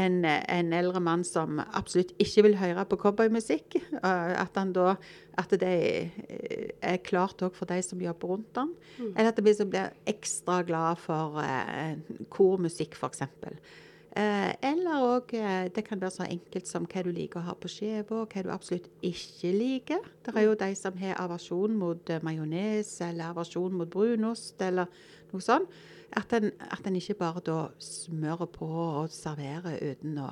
en, 0.00 0.16
en 0.24 0.72
eldre 0.72 1.00
mann 1.04 1.24
som 1.28 1.60
absolutt 1.74 2.14
ikke 2.18 2.42
vil 2.46 2.56
høre 2.56 2.84
på 2.88 2.96
cowboymusikk. 3.04 3.76
eh, 3.92 4.32
at, 4.40 4.56
han 4.56 4.72
da, 4.72 4.94
at 5.38 5.50
det 5.60 5.74
eh, 6.28 6.68
er 6.82 6.96
klart 7.04 7.42
òg 7.44 7.54
for 7.54 7.68
de 7.68 7.82
som 7.84 8.00
jobber 8.00 8.28
rundt 8.32 8.56
ham. 8.56 8.74
Mm. 8.98 9.12
Eller 9.16 9.28
at 9.28 9.36
de 9.36 9.42
blir- 9.42 9.64
blir 9.70 9.92
ekstra 10.06 10.62
glad 10.66 10.96
for 11.04 11.38
eh, 11.44 11.96
kormusikk, 12.30 12.96
f.eks. 12.96 13.22
Eh, 14.14 14.52
eller 14.62 15.00
òg 15.02 15.32
eh, 15.34 15.66
Det 15.74 15.82
kan 15.88 15.98
være 15.98 16.14
så 16.14 16.26
enkelt 16.30 16.68
som 16.70 16.84
hva 16.86 17.00
du 17.02 17.08
liker 17.10 17.40
å 17.40 17.48
ha 17.48 17.54
på 17.58 17.66
skiva, 17.72 18.20
og 18.20 18.30
hva 18.30 18.44
du 18.46 18.52
absolutt 18.54 18.86
ikke 19.02 19.50
liker. 19.50 20.06
Det 20.22 20.34
er 20.36 20.46
jo 20.46 20.54
de 20.60 20.68
som 20.78 20.94
har 21.00 21.18
aversjon 21.18 21.74
mot 21.80 22.10
eh, 22.14 22.22
majones 22.22 22.92
eller 23.02 23.32
aversjon 23.32 23.74
mot 23.74 23.90
brunost 23.90 24.62
eller 24.62 24.86
noe 25.32 25.42
sånt. 25.42 25.74
At 26.14 26.30
en, 26.36 26.52
at 26.70 26.86
en 26.86 27.00
ikke 27.00 27.18
bare 27.18 27.42
da 27.42 27.58
smører 27.82 28.46
på 28.54 28.68
og 28.70 29.10
serverer 29.10 29.80
uten 29.82 30.20
å, 30.22 30.30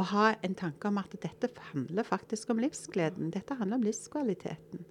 å 0.00 0.06
ha 0.14 0.30
en 0.40 0.56
tanke 0.56 0.88
om 0.88 1.02
at 1.02 1.12
dette 1.20 1.52
handler 1.74 2.08
faktisk 2.08 2.54
om 2.54 2.64
livsgleden. 2.64 3.34
Dette 3.36 3.60
handler 3.60 3.82
om 3.82 3.88
livskvaliteten. 3.90 4.88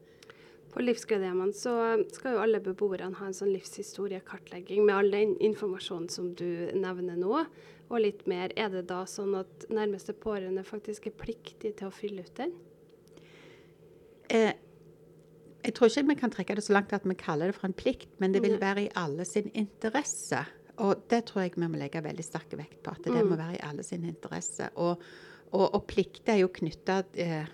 På 0.73 0.81
Livsgledehjemmene 0.81 1.53
så 1.53 1.73
skal 2.15 2.33
jo 2.33 2.41
alle 2.41 2.61
beboerne 2.63 3.13
ha 3.19 3.27
en 3.29 3.35
sånn 3.37 3.51
livshistoriekartlegging 3.53 4.81
med 4.87 4.95
all 4.95 5.11
den 5.13 5.35
informasjonen 5.45 6.09
som 6.09 6.31
du 6.33 6.71
nevner 6.73 7.19
nå, 7.19 7.43
og 7.93 8.01
litt 8.03 8.25
mer. 8.29 8.53
Er 8.57 8.71
det 8.73 8.87
da 8.89 9.03
sånn 9.09 9.35
at 9.37 9.67
nærmeste 9.73 10.15
pårørende 10.17 10.65
faktisk 10.67 11.07
er 11.09 11.17
pliktig 11.17 11.75
til 11.79 11.89
å 11.89 11.93
fylle 11.93 12.25
ut 12.25 12.35
den? 12.39 12.53
Eh, 14.33 14.53
jeg 15.63 15.75
tror 15.77 15.91
ikke 15.91 16.07
vi 16.09 16.19
kan 16.19 16.33
trekke 16.33 16.57
det 16.57 16.65
så 16.65 16.75
langt 16.75 16.93
at 16.95 17.05
vi 17.07 17.15
kaller 17.19 17.51
det 17.51 17.57
for 17.57 17.69
en 17.69 17.77
plikt, 17.77 18.11
men 18.19 18.33
det 18.35 18.43
vil 18.43 18.57
være 18.61 18.87
i 18.87 18.93
alle 18.99 19.25
sin 19.27 19.47
interesse. 19.55 20.41
Og 20.83 21.05
det 21.11 21.21
tror 21.29 21.45
jeg 21.45 21.53
vi 21.55 21.67
må 21.69 21.77
legge 21.79 22.01
veldig 22.03 22.25
sterk 22.25 22.55
vekt 22.57 22.81
på, 22.83 22.95
at 22.95 23.05
det 23.05 23.21
må 23.23 23.37
være 23.37 23.59
i 23.59 23.63
alle 23.63 23.85
sin 23.85 24.03
interesse. 24.09 24.71
Og, 24.81 25.03
og, 25.53 25.67
og 25.69 25.83
plikt 25.87 26.31
er 26.33 26.41
jo 26.41 26.51
knytta 26.51 27.03
eh, 27.21 27.51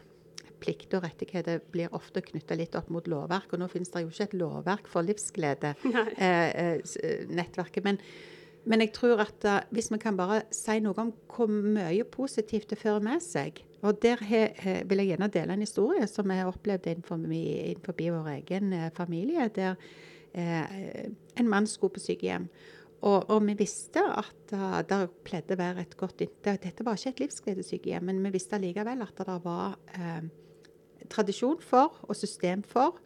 Plikter 0.59 0.99
og 0.99 1.05
rettigheter 1.05 1.61
blir 1.71 1.93
ofte 1.95 2.19
knytta 2.19 2.57
litt 2.59 2.73
opp 2.75 2.89
mot 2.91 3.05
lovverk, 3.07 3.53
og 3.53 3.61
nå 3.61 3.69
finnes 3.71 3.91
det 3.93 4.01
jo 4.03 4.09
ikke 4.11 4.25
et 4.25 4.33
lovverk 4.41 4.89
for 4.91 5.07
livsglede, 5.07 5.71
eh, 5.85 6.49
eh, 6.59 6.81
eh. 6.99 7.79
Men, 7.85 8.01
men 8.65 8.83
jeg 8.83 8.93
tror 8.95 9.23
at 9.23 9.45
uh, 9.47 9.59
hvis 9.71 9.91
vi 9.93 9.99
kan 10.01 10.17
bare 10.19 10.41
si 10.55 10.79
noe 10.83 10.97
om 10.99 11.13
hvor 11.31 11.47
mye 11.49 12.03
positivt 12.11 12.73
det 12.73 12.79
fører 12.81 13.03
med 13.03 13.23
seg 13.23 13.63
Og 13.81 14.01
der 14.03 14.19
he, 14.27 14.41
he, 14.59 14.73
vil 14.85 14.99
jeg 14.99 15.13
gjerne 15.13 15.29
dele 15.31 15.55
en 15.55 15.63
historie 15.63 16.07
som 16.11 16.31
jeg 16.31 16.41
har 16.41 16.51
opplevd 16.51 16.89
innenfor, 16.91 17.21
innenfor 17.31 17.95
vår 17.95 18.27
egen 18.33 18.73
eh, 18.73 18.89
familie. 18.91 19.47
Der 19.55 19.75
eh, 20.33 21.05
en 21.39 21.49
mann 21.49 21.67
skulle 21.67 21.95
på 21.95 22.03
sykehjem. 22.03 22.49
Og, 22.99 23.29
og 23.29 23.45
vi 23.47 23.55
visste 23.55 24.03
at 24.03 24.51
uh, 24.51 24.81
det 24.83 24.97
pleide 25.23 25.55
å 25.55 25.61
være 25.61 25.85
et 25.85 25.95
godt 25.95 26.19
det, 26.19 26.33
Dette 26.43 26.83
var 26.83 26.99
ikke 26.99 27.13
et 27.13 27.23
livsgledesykehjem, 27.23 28.09
men 28.09 28.19
vi 28.25 28.33
visste 28.35 28.57
allikevel 28.57 29.05
at 29.05 29.21
det 29.23 29.37
var 29.45 29.77
eh, 29.95 30.27
tradisjon 31.07 31.61
for 31.63 32.01
og 32.03 32.17
system 32.19 32.65
for 32.67 32.99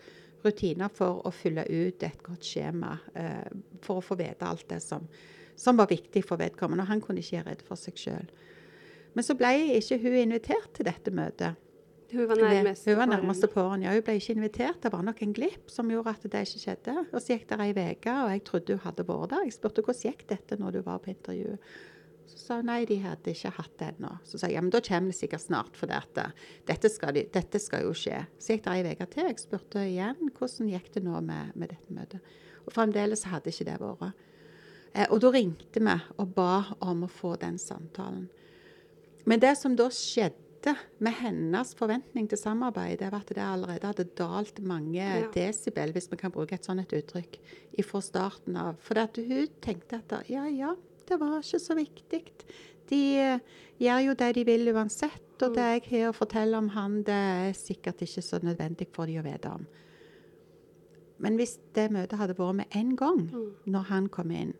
rutiner 0.44 0.90
for 0.92 1.22
å 1.22 1.32
fylle 1.32 1.68
ut 1.70 2.04
et 2.04 2.26
godt 2.26 2.50
skjema 2.50 2.96
eh, 3.14 3.46
for 3.86 4.02
å 4.02 4.06
få 4.06 4.18
vite 4.18 4.50
alt 4.50 4.66
det 4.74 4.82
som, 4.84 5.06
som 5.60 5.78
var 5.78 5.90
viktig 5.92 6.24
for 6.26 6.42
vedkommende. 6.42 6.86
Og 6.86 6.92
han 6.94 7.02
kunne 7.04 7.24
ikke 7.24 7.38
gjøre 7.38 7.50
redd 7.52 7.62
for 7.68 7.80
seg 7.80 8.00
sjøl. 8.00 8.32
Men 9.14 9.26
så 9.26 9.36
ble 9.38 9.52
ikke 9.78 10.00
hun 10.02 10.18
invitert 10.24 10.72
til 10.74 10.88
dette 10.90 11.14
møtet. 11.14 11.60
Hun 12.14 12.28
var 12.30 12.38
Hun 12.38 12.46
nærmeste 12.46 12.94
var 12.94 13.08
pårørende. 13.08 13.16
nærmeste 13.16 13.48
pårørende. 13.50 13.86
Ja, 13.88 13.94
hun 13.94 14.04
ble 14.06 14.14
ikke 14.20 14.36
invitert. 14.36 14.82
Det 14.84 14.92
var 14.94 15.02
nok 15.02 15.22
en 15.26 15.34
glipp 15.34 15.72
som 15.74 15.90
gjorde 15.90 16.10
at 16.14 16.24
det 16.30 16.44
ikke 16.46 16.62
skjedde. 16.62 16.94
Og 17.12 17.22
så 17.22 17.34
gikk 17.34 17.48
det 17.50 17.60
ei 17.60 17.72
uke, 17.94 18.14
og 18.14 18.30
jeg 18.34 18.44
trodde 18.46 18.76
hun 18.78 18.84
hadde 18.86 19.06
vært 19.08 19.30
der. 19.34 19.48
Jeg 19.48 19.54
spurte 19.58 19.82
hvordan 19.82 20.12
gikk 20.12 20.28
dette 20.30 20.58
når 20.62 20.72
du 20.72 20.82
var 20.86 21.00
på 21.02 21.10
intervju. 21.10 21.58
Så 22.30 22.38
sa 22.38 22.58
hun 22.62 22.70
nei, 22.70 22.86
de 22.86 22.98
hadde 23.02 23.34
ikke 23.34 23.50
hatt 23.58 23.74
det 23.80 23.88
ennå. 23.96 24.12
Så 24.24 24.38
sa 24.38 24.48
jeg 24.48 24.56
ja, 24.56 24.62
men 24.62 24.70
da 24.74 24.80
kommer 24.82 25.12
det 25.12 25.18
sikkert 25.18 25.42
snart, 25.42 25.76
for 25.78 25.90
dette. 25.90 26.28
Dette, 26.70 26.90
skal 26.90 27.14
de, 27.18 27.26
dette 27.34 27.60
skal 27.60 27.84
jo 27.84 27.94
skje. 27.98 28.22
Så 28.40 28.54
gikk 28.56 28.64
det 28.66 28.76
ei 28.78 28.94
uke 28.94 29.10
til. 29.14 29.28
Jeg 29.30 29.42
spurte 29.42 29.84
igjen 29.90 30.30
hvordan 30.38 30.70
gikk 30.70 30.94
det 30.94 31.04
nå 31.04 31.22
med, 31.22 31.52
med 31.56 31.74
dette 31.74 31.94
møtet. 31.94 32.22
Og 32.66 32.74
fremdeles 32.78 33.26
hadde 33.30 33.50
ikke 33.52 33.66
det 33.72 33.80
vært. 33.82 34.14
Eh, 34.94 35.08
og 35.10 35.20
da 35.24 35.32
ringte 35.34 35.82
vi 35.82 35.98
og 36.22 36.34
ba 36.36 36.76
om 36.86 37.04
å 37.06 37.12
få 37.12 37.36
den 37.42 37.58
samtalen. 37.62 38.28
Men 39.26 39.40
det 39.40 39.56
som 39.58 39.76
da 39.80 39.88
skjedde 39.94 40.76
med 41.04 41.16
hennes 41.20 41.74
forventning 41.76 42.28
til 42.32 42.40
samarbeid, 42.40 43.00
det 43.02 43.10
var 43.12 43.24
at 43.24 43.32
det 43.36 43.44
allerede 43.44 43.90
hadde 43.90 44.06
dalt 44.16 44.62
mange 44.64 45.00
Ja. 45.02 45.28
desibel, 45.34 45.92
hvis 45.92 46.10
vi 46.12 46.18
kan 46.18 46.32
bruke 46.32 46.54
et 46.54 46.64
sånt 46.66 46.88
uttrykk, 46.94 47.38
fra 47.84 48.02
starten 48.02 48.56
av. 48.56 48.76
For 48.80 48.98
at 48.98 49.16
hun 49.18 49.48
tenkte 49.62 50.00
at 50.00 50.30
ja, 50.30 50.46
ja, 50.48 50.76
det 51.08 51.20
var 51.20 51.40
ikke 51.42 51.60
så 51.60 51.76
viktig. 51.76 52.24
De 52.90 53.18
eh, 53.18 53.40
gjør 53.80 54.06
jo 54.06 54.14
det 54.14 54.36
de 54.36 54.44
vil 54.46 54.74
uansett, 54.74 55.42
og 55.42 55.56
det 55.56 55.84
jeg 55.84 55.84
har 56.04 56.12
å 56.12 56.16
fortelle 56.16 56.58
om 56.58 56.70
han, 56.70 57.02
det 57.04 57.12
er 57.14 57.54
sikkert 57.54 58.00
ikke 58.06 58.22
så 58.22 58.40
nødvendig 58.44 58.88
for 58.94 59.06
de 59.06 59.18
å 59.20 59.24
vite 59.26 59.50
om. 59.52 59.66
Men 61.20 61.36
hvis 61.40 61.58
det 61.76 61.92
møtet 61.92 62.20
hadde 62.20 62.36
vært 62.38 62.56
med 62.56 62.66
en 62.76 62.96
gang, 62.96 63.24
når 63.66 63.90
han 63.90 64.08
kom 64.10 64.32
inn, 64.32 64.54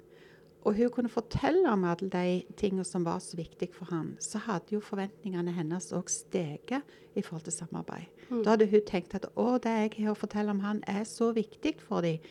og 0.64 0.78
hun 0.78 0.92
kunne 0.96 1.12
fortelle 1.12 1.68
om 1.72 1.84
alle 1.88 2.08
de 2.10 2.56
tingene 2.60 2.86
som 2.88 3.04
var 3.04 3.20
så 3.24 3.36
viktige 3.38 3.74
for 3.76 3.90
han, 3.92 4.14
så 4.24 4.40
hadde 4.46 4.76
jo 4.78 4.80
forventningene 4.84 5.52
hennes 5.52 5.90
òg 5.96 6.12
steget 6.12 6.88
i 7.16 7.22
forhold 7.22 7.44
til 7.50 7.56
samarbeid. 7.58 8.08
Da 8.46 8.54
hadde 8.54 8.70
hun 8.72 8.86
tenkt 8.88 9.16
at 9.18 9.28
å, 9.36 9.58
det 9.60 9.74
jeg 9.74 9.94
har 10.00 10.14
å 10.14 10.20
fortelle 10.20 10.56
om 10.56 10.64
han, 10.64 10.80
er 10.88 11.04
så 11.10 11.34
viktig 11.36 11.76
for 11.84 12.06
dem. 12.06 12.24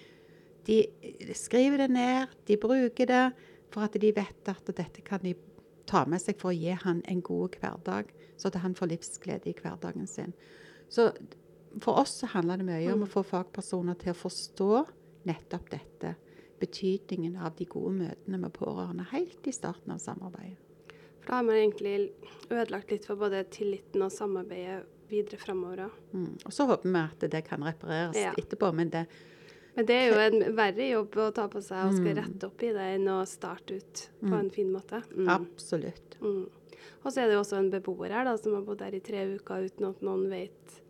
De 0.67 0.81
skriver 1.37 1.85
det 1.85 1.91
ned, 1.93 2.33
de 2.49 2.57
bruker 2.57 3.11
det, 3.11 3.25
for 3.73 3.85
at 3.85 3.97
de 4.01 4.13
vet 4.15 4.49
at 4.49 4.73
dette 4.77 5.05
kan 5.05 5.23
de 5.25 5.35
ta 5.89 6.05
med 6.09 6.23
seg 6.23 6.39
for 6.41 6.53
å 6.53 6.57
gi 6.57 6.73
han 6.85 7.03
en 7.11 7.23
god 7.25 7.59
hverdag, 7.61 8.13
så 8.41 8.49
at 8.49 8.61
han 8.63 8.77
får 8.79 8.95
livsglede 8.95 9.51
i 9.51 9.57
hverdagen 9.59 10.09
sin. 10.09 10.33
Så 10.93 11.11
for 11.81 12.01
oss 12.03 12.19
så 12.21 12.29
handler 12.33 12.61
det 12.61 12.69
mye 12.69 12.93
om 12.95 13.05
å 13.05 13.11
få 13.11 13.25
fagpersoner 13.27 13.97
til 14.01 14.13
å 14.13 14.19
forstå 14.19 14.73
nettopp 15.29 15.71
dette. 15.73 16.15
Betydningen 16.63 17.37
av 17.43 17.57
de 17.59 17.67
gode 17.67 17.93
møtene 17.99 18.39
med 18.39 18.53
pårørende 18.55 19.07
helt 19.11 19.47
i 19.51 19.55
starten 19.55 19.91
av 19.95 19.99
samarbeidet. 20.03 20.57
For 21.23 21.31
da 21.31 21.37
har 21.41 21.47
man 21.47 21.59
egentlig 21.59 21.97
ødelagt 22.51 22.91
litt 22.91 23.05
for 23.07 23.19
både 23.21 23.45
tilliten 23.55 24.03
og 24.03 24.11
samarbeidet 24.15 24.85
videre 25.11 25.39
framover. 25.39 25.91
Mm. 26.15 26.39
Og 26.47 26.55
så 26.55 26.67
håper 26.71 26.89
vi 26.89 27.03
at 27.03 27.27
det 27.31 27.45
kan 27.47 27.63
repareres 27.67 28.17
Ja. 28.17 28.33
etterpå, 28.39 28.73
men 28.75 28.91
det 28.91 29.07
Men 29.75 29.87
det 29.87 29.95
er 29.95 30.11
jo 30.11 30.19
en 30.21 30.55
verre 30.57 30.87
jobb 30.91 31.11
å 31.17 31.33
ta 31.33 31.47
på 31.49 31.63
seg 31.63 31.87
og 31.87 31.95
skal 31.95 32.13
Mm. 32.15 32.19
rette 32.19 32.45
opp 32.45 32.63
i 32.63 32.73
det, 32.73 32.89
enn 33.01 33.07
å 33.09 33.27
starte 33.27 33.77
ut 33.77 34.09
på 34.21 34.35
en 34.39 34.51
fin 34.51 34.71
måte. 34.71 35.03
Mm. 35.17 35.29
absolutt. 35.29 36.19
Mm. 36.21 36.47
Og 37.05 37.11
så 37.13 37.23
er 37.23 37.27
det 37.29 37.35
jo 37.35 37.41
også 37.41 37.57
en 37.59 37.71
beboer 37.71 38.11
her 38.11 38.25
da, 38.25 38.37
som 38.37 38.53
har 38.53 38.61
bodd 38.63 38.81
her 38.83 38.93
i 38.95 39.01
tre 39.01 39.25
uker 39.39 39.65
uten 39.71 39.89
at 39.89 40.01
noen 40.03 40.29
vet 40.29 40.82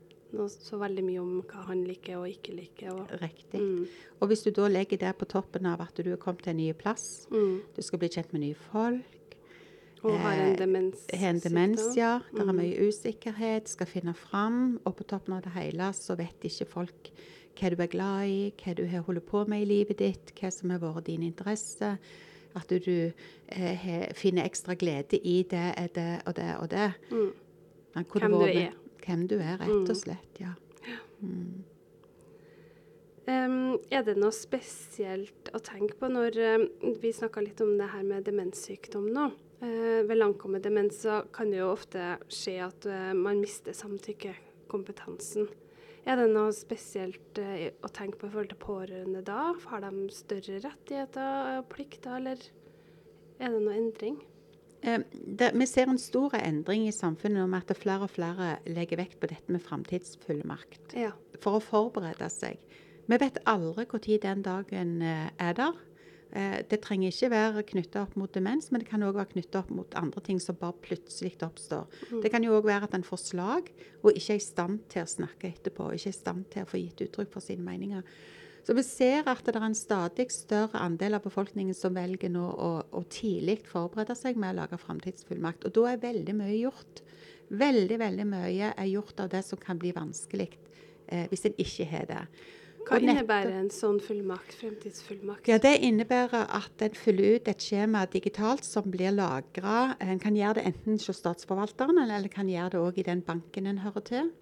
så 0.49 0.79
veldig 0.81 1.05
mye 1.05 1.21
om 1.21 1.43
hva 1.43 1.65
han 1.67 1.85
liker 1.85 2.17
og 2.17 2.29
ikke 2.29 2.55
liker. 2.57 2.93
Og, 2.93 3.09
Riktig. 3.21 3.61
mm. 3.61 3.87
Og 4.21 4.29
hvis 4.29 4.43
du 4.45 4.51
da 4.51 4.69
legger 4.69 4.99
det 4.99 5.17
på 5.19 5.27
toppen 5.29 5.67
av 5.67 5.81
at 5.81 5.95
du 6.03 6.13
er 6.13 6.17
kommet 6.17 6.43
til 6.43 6.51
en 6.51 6.57
ny 6.57 6.73
plass, 6.73 7.27
Mm. 7.31 7.61
du 7.77 7.83
skal 7.83 7.99
bli 7.99 8.09
kjent 8.09 8.33
med 8.33 8.41
nye 8.41 8.55
folk, 8.55 9.05
Og 10.05 10.19
har 10.19 10.33
en 10.33 10.53
Eh, 10.53 10.57
demens. 10.59 11.07
har 11.15 11.29
en 11.31 11.39
demens, 11.39 11.95
ja, 11.97 12.19
det 12.33 12.41
er 12.41 12.45
Mm. 12.53 12.57
mye 12.57 12.89
usikkerhet, 12.89 13.69
skal 13.69 13.87
finne 13.87 14.15
fram, 14.17 14.81
og 14.85 14.97
på 14.97 15.05
toppen 15.07 15.35
av 15.35 15.43
det 15.43 15.53
hele 15.53 15.93
så 15.93 16.17
vet 16.17 16.41
ikke 16.43 16.67
folk 16.67 17.11
hva 17.55 17.71
du 17.71 17.81
er 17.83 17.87
glad 17.87 18.27
i, 18.27 18.53
hva 18.65 18.75
du 18.75 18.87
har 18.87 19.03
holdt 19.03 19.27
på 19.27 19.47
med 19.47 19.63
i 19.63 19.65
livet 19.65 19.99
ditt, 19.99 20.33
hva 20.41 20.51
som 20.53 20.71
har 20.71 20.79
vært 20.81 21.05
din 21.05 21.23
interesse. 21.23 21.99
At 22.57 22.67
du, 22.69 22.79
du 22.81 23.13
eh, 23.49 24.13
finner 24.15 24.43
ekstra 24.45 24.75
glede 24.77 25.21
i 25.25 25.43
det, 25.45 25.93
det 25.95 26.23
og 26.27 26.35
det 26.35 26.57
og 26.61 26.69
det. 26.71 26.95
Mm. 27.11 27.33
Hvem 27.95 28.31
du 28.33 28.45
er. 28.47 28.73
Hvem 29.03 29.27
du 29.29 29.37
er, 29.41 29.57
rett 29.59 29.69
Mm. 29.69 29.89
og 29.91 29.97
slett. 29.97 30.41
ja. 30.41 30.55
Em, 33.31 33.79
er 33.95 34.03
det 34.03 34.17
noe 34.19 34.35
spesielt 34.35 35.51
å 35.55 35.61
tenke 35.63 35.95
på 36.01 36.09
når 36.11 36.39
em, 36.43 36.65
Vi 37.01 37.13
snakka 37.15 37.43
litt 37.45 37.61
om 37.63 37.77
det 37.79 37.91
her 37.93 38.03
med 38.03 38.25
demenssykdom 38.27 39.13
nå. 39.15 39.31
Uh, 39.63 40.03
ved 40.09 40.19
langkommet 40.19 40.65
demens 40.65 40.97
så 41.05 41.21
kan 41.31 41.53
det 41.53 41.61
jo 41.61 41.69
ofte 41.71 42.17
skje 42.27 42.57
at 42.65 42.87
uh, 42.91 43.13
man 43.15 43.39
mister 43.39 43.71
samtykkekompetansen. 43.79 45.47
Er 46.03 46.19
det 46.19 46.33
noe 46.33 46.51
spesielt 46.51 47.39
uh, 47.39 47.69
å 47.87 47.91
tenke 47.95 48.19
på 48.19 48.27
i 48.27 48.33
forhold 48.33 48.51
til 48.51 48.59
pårørende 48.59 49.23
da? 49.23 49.53
Har 49.71 49.85
de 49.87 50.09
større 50.11 50.59
rettigheter 50.65 51.61
og 51.61 51.69
plikter, 51.71 52.17
eller 52.19 52.43
er 53.39 53.55
det 53.55 53.63
noe 53.63 53.77
endring? 53.79 54.19
Eh, 54.83 55.01
det, 55.13 55.53
vi 55.55 55.67
ser 55.67 55.91
en 55.91 56.01
stor 56.01 56.35
endring 56.39 56.89
i 56.89 56.95
samfunnet 56.95 57.45
om 57.45 57.55
at 57.59 57.71
flere 57.79 58.09
og 58.09 58.11
flere 58.11 58.57
legger 58.67 58.99
vekt 59.05 59.21
på 59.23 59.31
dette 59.31 59.55
med 59.55 59.63
framtidsfullmakt. 59.63 60.97
Ja. 60.99 61.15
For 61.43 61.59
å 61.59 61.65
forberede 61.65 62.29
seg. 62.33 62.61
Vi 63.07 63.19
vet 63.19 63.41
aldri 63.51 63.87
når 63.87 64.23
den 64.23 64.45
dagen 64.47 65.01
eh, 65.03 65.31
er 65.39 65.57
der. 65.59 65.81
Eh, 66.33 66.59
det 66.69 66.81
trenger 66.83 67.13
ikke 67.13 67.31
være 67.31 67.65
knytta 67.69 68.03
opp 68.07 68.17
mot 68.17 68.33
demens, 68.33 68.71
men 68.73 68.83
det 68.83 68.89
kan 68.89 69.03
òg 69.05 69.19
være 69.19 69.35
knytta 69.35 69.63
opp 69.63 69.73
mot 69.75 69.97
andre 69.99 70.23
ting 70.25 70.41
som 70.41 70.59
bare 70.59 70.79
plutselig 70.83 71.37
oppstår. 71.45 71.87
Det 72.25 72.33
kan 72.33 72.45
jo 72.45 72.57
òg 72.57 72.67
være 72.67 72.89
at 72.89 72.95
en 72.97 73.07
får 73.07 73.21
slag 73.21 73.69
og 74.03 74.15
ikke 74.17 74.39
er 74.39 74.41
i 74.41 74.47
stand 74.47 74.87
til 74.93 75.05
å 75.05 75.13
snakke 75.15 75.51
etterpå. 75.53 75.93
Ikke 75.93 76.11
er 76.11 76.17
i 76.17 76.23
stand 76.23 76.47
til 76.51 76.65
å 76.65 76.71
få 76.71 76.81
gitt 76.81 77.05
uttrykk 77.05 77.35
for 77.35 77.45
sine 77.45 77.67
meninger. 77.67 78.07
Så 78.63 78.77
vi 78.79 78.85
ser 78.87 79.27
at 79.27 79.43
det 79.47 79.57
er 79.59 79.65
en 79.67 79.75
stadig 79.75 80.29
større 80.31 80.79
andel 80.79 81.19
av 81.19 81.25
befolkningen 81.25 81.75
som 81.75 81.97
velger 81.99 82.31
nå 82.31 82.45
å, 82.47 82.71
å 82.95 83.03
tidlig 83.11 83.59
forberede 83.67 84.15
seg 84.19 84.39
med 84.39 84.55
å 84.55 84.61
lage 84.63 84.79
framtidsfullmakt. 84.79 85.67
Og 85.67 85.75
da 85.75 85.89
er 85.91 86.03
veldig 86.05 86.37
mye 86.39 86.61
gjort. 86.61 87.03
Veldig, 87.53 87.99
veldig 88.01 88.27
mye 88.31 88.73
er 88.73 88.91
gjort 88.93 89.19
av 89.21 89.33
det 89.35 89.43
som 89.45 89.61
kan 89.61 89.81
bli 89.81 89.91
vanskelig 89.93 90.49
eh, 91.09 91.27
hvis 91.29 91.49
en 91.51 91.59
ikke 91.61 91.89
har 91.91 92.07
det. 92.09 92.23
Hva 92.83 92.99
innebærer 92.99 93.53
en 93.61 93.71
sånn 93.71 94.01
fullmakt, 94.03 94.55
fremtidsfullmakt? 94.59 95.47
ja, 95.51 95.59
Det 95.63 95.75
innebærer 95.87 96.49
at 96.51 96.83
en 96.83 96.97
fyller 96.99 97.37
ut 97.37 97.51
et 97.51 97.63
skjema 97.63 98.05
digitalt 98.11 98.67
som 98.67 98.89
blir 98.91 99.15
lagra. 99.15 99.95
En 100.03 100.23
kan 100.23 100.37
gjøre 100.39 100.59
det 100.59 100.65
enten 100.73 100.99
hos 100.99 101.21
Statsforvalteren, 101.21 102.01
eller 102.03 102.23
en 102.25 102.33
kan 102.33 102.51
gjøre 102.51 102.75
det 102.75 102.83
òg 102.83 102.99
i 102.99 103.07
den 103.07 103.23
banken 103.27 103.71
en 103.71 103.83
hører 103.85 104.07
til. 104.09 104.33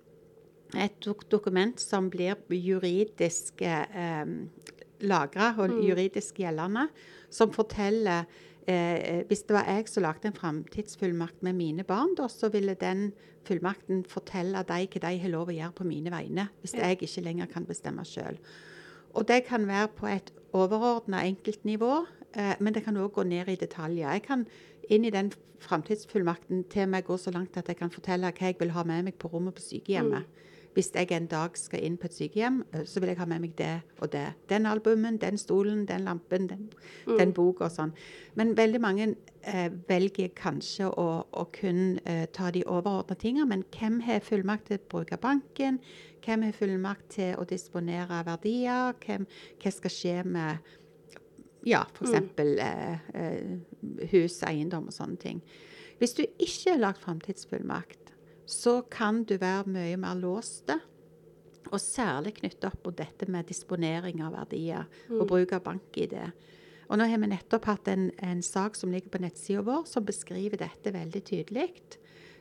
Et 0.79 0.95
dok 1.05 1.25
dokument 1.31 1.81
som 1.81 2.11
blir 2.11 2.39
juridisk 2.55 3.63
eh, 3.63 4.27
lagra 5.01 5.55
og 5.59 5.81
juridisk 5.83 6.41
gjeldende, 6.43 6.89
som 7.31 7.53
forteller 7.55 8.27
eh, 8.69 9.25
Hvis 9.27 9.43
det 9.49 9.57
var 9.57 9.69
jeg 9.69 9.89
som 9.89 10.05
lagde 10.05 10.29
en 10.29 10.37
framtidsfullmakt 10.37 11.43
med 11.43 11.57
mine 11.59 11.85
barn, 11.85 12.15
da, 12.19 12.29
så 12.29 12.51
ville 12.53 12.75
den 12.75 13.13
fullmakten 13.49 14.05
fortelle 14.05 14.63
dem 14.69 14.89
hva 14.93 15.01
de 15.07 15.19
har 15.23 15.33
lov 15.33 15.49
å 15.49 15.57
gjøre 15.57 15.77
på 15.79 15.89
mine 15.89 16.13
vegne, 16.13 16.49
hvis 16.61 16.77
jeg 16.77 17.01
ikke 17.01 17.25
lenger 17.25 17.47
kan 17.51 17.67
bestemme 17.67 18.05
sjøl. 18.05 18.39
Og 19.15 19.27
det 19.27 19.45
kan 19.49 19.67
være 19.67 19.89
på 19.97 20.07
et 20.07 20.31
overordna 20.53 21.25
enkeltnivå, 21.27 22.05
eh, 22.37 22.55
men 22.61 22.75
det 22.75 22.85
kan 22.85 22.97
òg 22.97 23.15
gå 23.17 23.25
ned 23.27 23.49
i 23.49 23.57
detaljer. 23.59 24.13
Jeg 24.13 24.23
kan 24.23 24.47
inn 24.91 25.05
i 25.05 25.15
den 25.15 25.33
framtidsfullmakten 25.61 26.65
til 26.71 26.89
meg 26.89 27.05
gå 27.09 27.17
så 27.21 27.33
langt 27.35 27.57
at 27.57 27.69
jeg 27.69 27.79
kan 27.81 27.91
fortelle 27.91 28.31
hva 28.31 28.47
jeg 28.47 28.59
vil 28.61 28.73
ha 28.75 28.85
med 28.85 29.09
meg 29.09 29.19
på 29.19 29.29
rommet 29.33 29.57
på 29.57 29.65
sykehjemmet. 29.65 30.27
Hvis 30.75 30.93
jeg 30.95 31.11
en 31.13 31.27
dag 31.27 31.57
skal 31.59 31.83
inn 31.83 31.97
på 31.99 32.07
et 32.07 32.15
sykehjem, 32.15 32.61
eh, 32.73 32.85
så 32.87 33.01
vil 33.01 33.11
jeg 33.11 33.19
ha 33.19 33.27
med 33.27 33.43
meg 33.43 33.57
det 33.59 33.81
og 33.99 34.13
det. 34.13 34.27
Den 34.49 34.67
albumen, 34.71 35.19
den 35.19 35.39
stolen, 35.39 35.87
den 35.89 36.05
lampen, 36.07 36.47
den, 36.49 36.69
den 37.19 37.33
boka 37.35 37.67
og 37.67 37.75
sånn. 37.75 37.95
Men 38.39 38.55
veldig 38.59 38.81
mange 38.81 39.09
eh, 39.43 39.71
velger 39.89 40.31
kanskje 40.39 40.91
å, 40.91 41.09
å 41.27 41.47
kun 41.57 41.99
eh, 42.05 42.27
ta 42.33 42.53
de 42.55 42.63
overordna 42.67 43.19
tingene. 43.19 43.49
Men 43.51 43.65
hvem 43.75 44.01
har 44.07 44.23
fullmakt 44.23 44.71
til 44.71 44.79
å 44.79 44.89
bruke 44.95 45.19
banken? 45.19 45.81
Hvem 46.25 46.47
har 46.47 46.55
fullmakt 46.55 47.09
til 47.17 47.35
å 47.41 47.49
disponere 47.49 48.23
verdier? 48.29 48.95
Hvem, 49.03 49.27
hva 49.63 49.75
skal 49.75 49.97
skje 49.97 50.21
med 50.29 50.71
ja, 51.67 51.85
f.eks. 51.95 52.13
Eh, 52.39 52.93
eh, 53.15 54.07
hus, 54.13 54.41
eiendom 54.47 54.89
og 54.89 54.97
sånne 54.97 55.21
ting. 55.21 55.43
Hvis 56.01 56.17
du 56.17 56.23
ikke 56.25 56.73
har 56.73 56.81
lagt 56.81 57.03
framtidsfullmakt, 57.05 58.00
så 58.51 58.81
kan 58.91 59.25
du 59.25 59.37
være 59.41 59.71
mye 59.71 59.99
mer 60.01 60.19
låste. 60.19 60.81
Og 61.71 61.79
særlig 61.79 62.35
knyttet 62.41 62.67
opp 62.67 62.87
mot 62.87 62.97
dette 62.99 63.29
med 63.31 63.47
disponering 63.47 64.23
av 64.27 64.35
verdier 64.35 64.89
og 65.13 65.29
bruk 65.31 65.53
av 65.55 65.63
bank-ID. 65.69 66.17
Og 66.91 66.99
nå 66.99 67.07
har 67.07 67.21
vi 67.23 67.31
nettopp 67.31 67.69
hatt 67.71 67.89
en, 67.93 68.09
en 68.19 68.41
sak 68.43 68.75
som 68.75 68.91
ligger 68.91 69.13
på 69.13 69.21
nettsida 69.23 69.63
vår, 69.63 69.85
som 69.87 70.07
beskriver 70.07 70.59
dette 70.59 70.91
veldig 70.91 71.23
tydelig. 71.29 71.69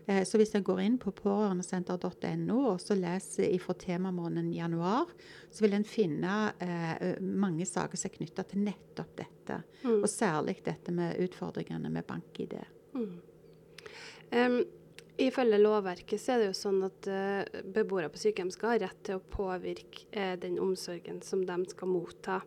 Eh, 0.10 0.24
så 0.26 0.40
hvis 0.42 0.56
en 0.58 0.66
går 0.66 0.82
inn 0.82 0.98
på 1.02 1.14
pårørendesenter.no 1.14 2.58
og 2.72 2.82
så 2.82 2.98
leser 2.98 3.54
fra 3.62 3.76
temamåneden 3.78 4.50
januar, 4.56 5.12
så 5.54 5.66
vil 5.66 5.78
en 5.78 5.86
finne 5.86 6.40
eh, 6.66 7.22
mange 7.22 7.68
saker 7.70 8.00
som 8.00 8.10
er 8.10 8.16
knytta 8.18 8.48
til 8.50 8.66
nettopp 8.66 9.14
dette. 9.22 9.62
Og 10.00 10.10
særlig 10.10 10.58
dette 10.66 10.94
med 10.96 11.22
utfordringene 11.28 11.94
med 11.94 12.10
bank-ID. 12.10 12.58
Em, 14.34 14.62
ifølge 15.20 15.60
lovverket 15.62 16.22
så 16.22 16.34
er 16.34 16.42
det 16.42 16.50
jo 16.50 16.58
sånn 16.58 16.84
at 16.88 17.08
uh, 17.12 17.62
beboere 17.76 18.10
på 18.12 18.22
sykehjem 18.22 18.52
skal 18.54 18.74
ha 18.74 18.82
rett 18.86 19.00
til 19.08 19.20
å 19.20 19.26
påvirke 19.34 20.06
uh, 20.16 20.36
den 20.40 20.60
omsorgen 20.64 21.22
som 21.26 21.44
de 21.48 21.58
skal 21.72 21.92
motta. 21.92 22.40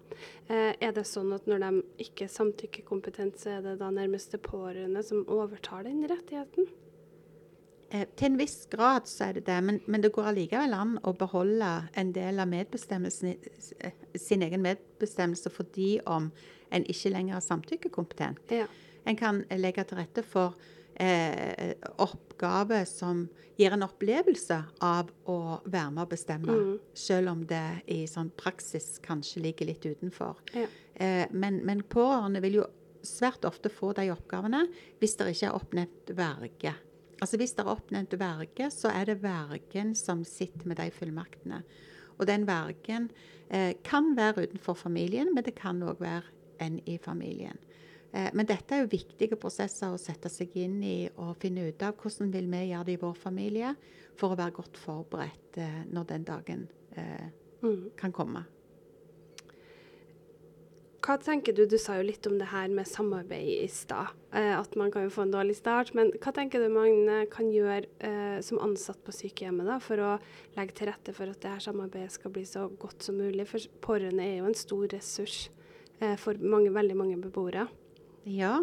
Uh, 0.50 0.72
er 0.72 0.94
det 0.96 1.04
sånn 1.08 1.32
at 1.36 1.48
når 1.50 1.64
de 1.64 2.06
ikke 2.06 2.26
er 2.26 2.32
samtykkekompetent, 2.32 3.40
så 3.40 3.56
er 3.56 3.66
det 3.66 3.78
da 3.82 3.90
nærmeste 3.94 4.40
pårørende 4.42 5.04
som 5.06 5.26
overtar 5.30 5.84
den 5.88 6.04
rettigheten? 6.10 6.70
Til 7.92 8.30
en 8.30 8.38
viss 8.40 8.62
grad 8.72 9.04
så 9.04 9.26
er 9.26 9.36
det 9.36 9.44
det, 9.50 9.58
men, 9.60 9.82
men 9.84 10.00
det 10.00 10.14
går 10.16 10.30
allikevel 10.30 10.72
an 10.72 10.94
å 11.04 11.12
beholde 11.12 11.72
en 12.00 12.12
del 12.16 12.40
av 12.40 12.54
sin 14.16 14.44
egen 14.46 14.64
medbestemmelse 14.64 15.52
fordi 15.52 15.98
om 16.08 16.30
en 16.72 16.86
ikke 16.88 17.12
lenger 17.12 17.36
er 17.36 17.44
samtykkekompetent. 17.44 18.54
Ja. 18.62 18.64
En 19.04 19.18
kan 19.18 19.42
legge 19.60 19.84
til 19.84 20.00
rette 20.00 20.24
for 20.24 20.56
eh, 20.96 21.74
oppgave 21.98 22.84
som 22.86 23.28
gir 23.56 23.72
en 23.72 23.82
opplevelse 23.86 24.58
av 24.80 25.10
å 25.28 25.38
være 25.64 25.90
med 25.92 26.02
og 26.02 26.08
bestemme, 26.10 26.52
Mm. 26.52 26.78
selv 26.94 27.28
om 27.30 27.44
det 27.46 27.82
i 27.86 28.04
sånn 28.06 28.30
praksis 28.36 28.98
kanskje 29.02 29.42
ligger 29.42 29.66
litt 29.66 29.84
utenfor. 29.86 30.36
Ja. 30.54 30.66
Eh, 30.94 31.26
men, 31.30 31.60
men 31.64 31.82
pårørende 31.82 32.40
vil 32.42 32.60
jo 32.62 32.66
svært 33.02 33.44
ofte 33.44 33.68
få 33.70 33.92
de 33.94 34.10
oppgavene 34.12 34.68
hvis 35.00 35.16
det 35.16 35.32
ikke 35.34 35.48
er 35.50 35.56
oppnevnt 35.58 36.12
verge. 36.16 36.74
Altså 37.22 37.36
Hvis 37.38 37.54
det 37.54 37.64
er 37.64 37.70
oppnevnt 37.70 38.14
verge, 38.18 38.70
så 38.70 38.90
er 38.90 39.04
det 39.06 39.22
vergen 39.22 39.94
som 39.94 40.24
sitter 40.24 40.66
med 40.66 40.76
de 40.76 40.90
fullmaktene. 40.90 41.62
Og 42.18 42.26
den 42.26 42.46
vergen 42.46 43.10
eh, 43.50 43.74
kan 43.84 44.16
være 44.16 44.48
utenfor 44.48 44.74
familien, 44.74 45.32
men 45.34 45.44
det 45.44 45.54
kan 45.54 45.80
òg 45.82 46.00
være 46.00 46.24
en 46.60 46.80
i 46.86 46.98
familien. 46.98 47.58
Eh, 48.12 48.28
men 48.36 48.48
dette 48.48 48.76
er 48.76 48.84
jo 48.84 48.92
viktige 48.92 49.38
prosesser 49.40 49.92
å 49.92 50.00
sette 50.00 50.30
seg 50.32 50.52
inn 50.60 50.80
i 50.84 50.96
og 51.16 51.36
finne 51.40 51.70
ut 51.70 51.84
av 51.86 51.96
hvordan 51.96 52.32
vil 52.34 52.50
vi 52.52 52.64
gjøre 52.68 52.88
det 52.90 52.96
i 52.98 53.00
vår 53.00 53.14
familie 53.16 53.74
for 54.20 54.34
å 54.34 54.40
være 54.40 54.56
godt 54.58 54.80
forberedt 54.80 55.60
eh, 55.62 55.78
når 55.92 56.10
den 56.16 56.26
dagen 56.28 56.66
eh, 56.96 57.30
Mm. 57.62 57.92
kan 57.94 58.10
komme. 58.10 58.40
Hva 61.02 61.14
tenker 61.22 61.54
du, 61.54 61.60
du 61.70 61.76
sa 61.78 61.94
jo 61.94 62.08
litt 62.08 62.26
om 62.26 62.34
det 62.40 62.48
her 62.50 62.72
med 62.74 62.88
samarbeid 62.90 63.62
i 63.62 63.68
stad, 63.70 64.10
at 64.34 64.74
man 64.74 64.90
kan 64.90 65.04
jo 65.06 65.12
få 65.14 65.22
en 65.28 65.34
dårlig 65.34 65.54
start. 65.60 65.92
Men 65.94 66.10
hva 66.10 66.32
tenker 66.34 66.58
du 66.58 66.66
man 66.74 67.26
kan 67.30 67.52
gjøre 67.54 68.42
som 68.42 68.58
ansatt 68.66 68.98
på 69.06 69.14
sykehjemmet 69.14 69.70
da, 69.70 69.78
for 69.82 70.02
å 70.02 70.10
legge 70.56 70.74
til 70.78 70.90
rette 70.90 71.14
for 71.14 71.30
at 71.30 71.38
det 71.42 71.54
her 71.54 71.62
samarbeidet 71.62 72.16
skal 72.18 72.34
bli 72.34 72.42
så 72.50 72.66
godt 72.82 73.06
som 73.06 73.18
mulig? 73.18 73.46
For 73.50 73.62
pårørende 73.82 74.26
er 74.26 74.40
jo 74.40 74.50
en 74.50 74.58
stor 74.58 74.86
ressurs 74.90 75.38
for 76.22 76.42
mange, 76.42 76.74
veldig 76.74 76.98
mange 76.98 77.22
beboere. 77.22 77.68
Ja. 78.24 78.56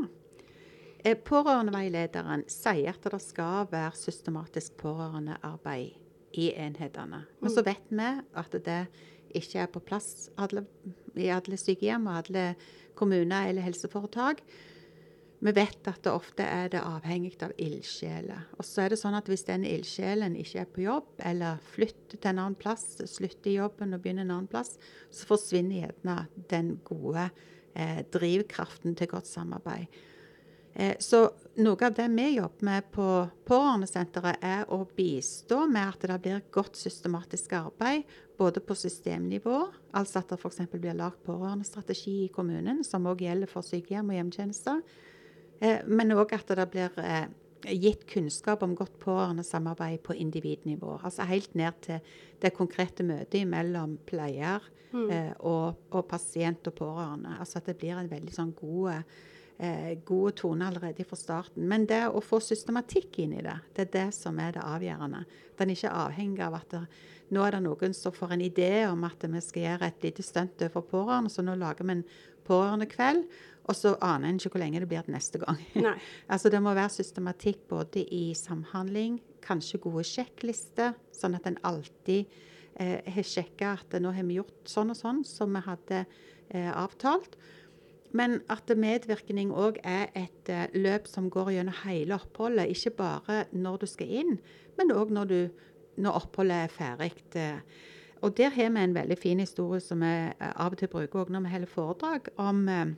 Eh, 1.03 1.17
Pårørendeveilederen 1.17 2.45
sier 2.51 2.95
at 2.95 3.07
det 3.11 3.21
skal 3.23 3.69
være 3.71 3.95
systematisk 3.97 4.77
pårørendearbeid 4.81 5.95
i 6.39 6.51
enhetene. 6.53 7.23
Men 7.41 7.53
så 7.53 7.63
vet 7.65 7.87
vi 7.89 8.09
at 8.37 8.57
det 8.65 8.81
ikke 9.35 9.63
er 9.63 9.69
på 9.71 9.81
plass 9.85 10.29
alle, 10.41 10.65
i 11.17 11.29
alle 11.33 11.57
sykehjem 11.57 12.09
og 12.09 12.23
alle 12.23 12.43
kommuner 12.99 13.49
eller 13.49 13.65
helseforetak. 13.65 14.43
Vi 15.39 15.51
vet 15.55 15.87
at 15.87 16.01
det 16.03 16.11
ofte 16.11 16.43
er 16.43 16.67
det 16.73 16.81
avhengig 16.83 17.37
av 17.45 17.53
ildsjeler. 17.55 18.49
Og 18.59 18.65
så 18.67 18.83
er 18.83 18.91
det 18.91 18.99
sånn 18.99 19.15
at 19.15 19.29
hvis 19.31 19.45
den 19.47 19.63
ildsjelen 19.63 20.35
ikke 20.35 20.65
er 20.65 20.73
på 20.73 20.83
jobb, 20.83 21.13
eller 21.23 21.61
flytter 21.71 22.17
til 22.17 22.31
en 22.33 22.41
annen 22.43 22.57
plass, 22.59 22.97
slutter 23.07 23.53
i 23.53 23.55
jobben 23.55 23.95
og 23.95 24.03
begynner 24.03 24.27
en 24.27 24.33
annen 24.35 24.51
plass, 24.51 24.75
så 25.07 25.29
forsvinner 25.29 25.85
gjerne 25.85 26.17
den 26.51 26.73
gode 26.83 27.29
eh, 27.73 28.05
drivkraften 28.11 28.95
til 28.97 29.11
godt 29.11 29.29
samarbeid. 29.29 29.99
Eh, 30.73 30.95
så 30.99 31.25
noe 31.59 31.85
av 31.85 31.95
det 31.97 32.05
vi 32.13 32.27
jobber 32.37 32.65
med 32.65 32.89
på 32.93 33.07
Pårørendesenteret, 33.49 34.39
er 34.45 34.69
å 34.71 34.83
bistå 34.95 35.65
med 35.67 35.95
at 35.95 36.05
det 36.07 36.19
blir 36.23 36.45
godt 36.53 36.77
systematisk 36.79 37.55
arbeid, 37.57 38.05
både 38.39 38.61
på 38.63 38.77
systemnivå, 38.77 39.57
altså 39.99 40.21
at 40.21 40.31
det 40.31 40.39
f.eks. 40.39 40.61
blir 40.71 40.95
lagd 40.95 41.19
pårørendestrategi 41.25 42.15
i 42.25 42.31
kommunen, 42.31 42.83
som 42.87 43.09
òg 43.09 43.25
gjelder 43.25 43.51
for 43.51 43.65
sykehjem 43.65 44.13
og 44.13 44.19
hjemmetjenester, 44.19 44.79
eh, 45.59 45.81
men 45.87 46.15
òg 46.15 46.37
at 46.37 46.55
det 46.55 46.69
blir 46.71 47.01
eh, 47.03 47.25
gitt 47.67 48.05
kunnskap 48.07 48.63
om 48.63 48.75
godt 48.77 48.99
pårørendesamarbeid 49.03 49.99
på 50.05 50.15
individnivå. 50.15 50.99
Altså 51.03 51.27
helt 51.27 51.55
ned 51.55 51.81
til 51.85 51.99
det 52.41 52.53
konkrete 52.55 53.03
møtet 53.03 53.47
mellom 53.49 53.97
pleier 54.07 54.63
eh, 54.93 55.33
og, 55.39 55.89
og 55.91 56.05
pasient 56.09 56.67
og 56.71 56.77
pårørende. 56.79 57.35
Altså 57.39 57.59
at 57.59 57.69
det 57.71 57.77
blir 57.81 57.99
en 57.99 58.11
veldig 58.11 58.35
sånn 58.35 58.53
god 58.57 59.03
eh, 59.59 60.31
toner 60.39 60.69
allerede 60.69 61.05
fra 61.07 61.19
starten. 61.19 61.67
Men 61.67 61.85
det 61.89 62.05
å 62.07 62.23
få 62.23 62.39
systematikk 62.43 63.19
inn 63.25 63.35
i 63.39 63.45
det, 63.45 63.57
det 63.75 63.87
er 63.87 63.93
det 63.97 64.07
som 64.17 64.39
er 64.39 64.55
det 64.55 64.65
avgjørende. 64.65 65.25
Den 65.59 65.69
er 65.69 65.79
ikke 65.79 65.95
avhengig 66.05 66.43
av 66.45 66.59
at 66.61 66.75
det, 66.75 66.83
nå 67.35 67.43
er 67.45 67.57
det 67.57 67.65
noen 67.67 67.93
som 67.93 68.15
får 68.15 68.33
en 68.33 68.47
idé 68.47 68.73
om 68.89 69.03
at 69.05 69.21
vi 69.21 69.41
skal 69.43 69.65
gjøre 69.67 69.91
et 69.91 70.07
lite 70.07 70.25
stunt 70.25 70.63
for 70.73 70.87
pårørende, 70.87 71.29
så 71.29 71.45
nå 71.45 71.59
lager 71.59 71.85
vi 71.85 71.99
en 71.99 72.07
pårørendekveld, 72.49 73.27
og 73.69 73.77
så 73.77 73.91
aner 74.01 74.31
en 74.31 74.39
ikke 74.41 74.49
hvor 74.55 74.63
lenge 74.63 74.79
det 74.81 74.87
blir 74.89 75.05
til 75.05 75.13
neste 75.13 75.39
gang. 75.41 75.59
Altså 76.33 76.49
Det 76.49 76.61
må 76.61 76.73
være 76.73 76.89
systematikk 76.89 77.67
både 77.69 78.01
i 78.03 78.33
samhandling, 78.37 79.19
kanskje 79.45 79.79
gode 79.83 80.03
sjekklister, 80.09 80.95
sånn 81.13 81.37
at 81.37 81.45
en 81.47 81.59
alltid 81.69 82.25
eh, 82.81 82.99
har 83.05 83.27
sjekka 83.29 83.75
at 83.77 83.99
nå 84.01 84.11
har 84.15 84.25
vi 84.27 84.39
gjort 84.39 84.67
sånn 84.69 84.89
og 84.93 84.97
sånn 84.97 85.21
som 85.27 85.53
vi 85.53 85.61
hadde 85.67 86.01
eh, 86.49 86.71
avtalt. 86.73 87.37
Men 88.11 88.39
at 88.49 88.71
medvirkning 88.73 89.51
òg 89.53 89.77
er 89.85 90.09
et 90.17 90.49
eh, 90.49 90.65
løp 90.73 91.05
som 91.07 91.29
går 91.29 91.53
gjennom 91.59 91.77
hele 91.83 92.17
oppholdet. 92.17 92.71
Ikke 92.73 92.95
bare 92.97 93.43
når 93.53 93.83
du 93.83 93.87
skal 93.91 94.09
inn, 94.23 94.39
men 94.79 94.95
òg 94.95 95.13
når, 95.13 95.35
når 96.01 96.17
oppholdet 96.23 96.65
er 96.65 96.73
ferdig. 96.73 97.13
Eh, 97.37 97.61
Og 98.21 98.33
der 98.35 98.49
har 98.51 98.69
vi 98.75 98.81
en 98.83 98.93
veldig 98.95 99.15
fin 99.17 99.39
historie 99.39 99.79
som 99.79 100.01
vi 100.03 100.09
eh, 100.11 100.49
av 100.55 100.73
og 100.73 100.81
til 100.81 100.89
bruker 100.91 101.21
òg 101.21 101.29
når 101.31 101.45
vi 101.45 101.51
holder 101.53 101.71
foredrag, 101.71 102.27
om, 102.37 102.65
eh, 102.67 102.89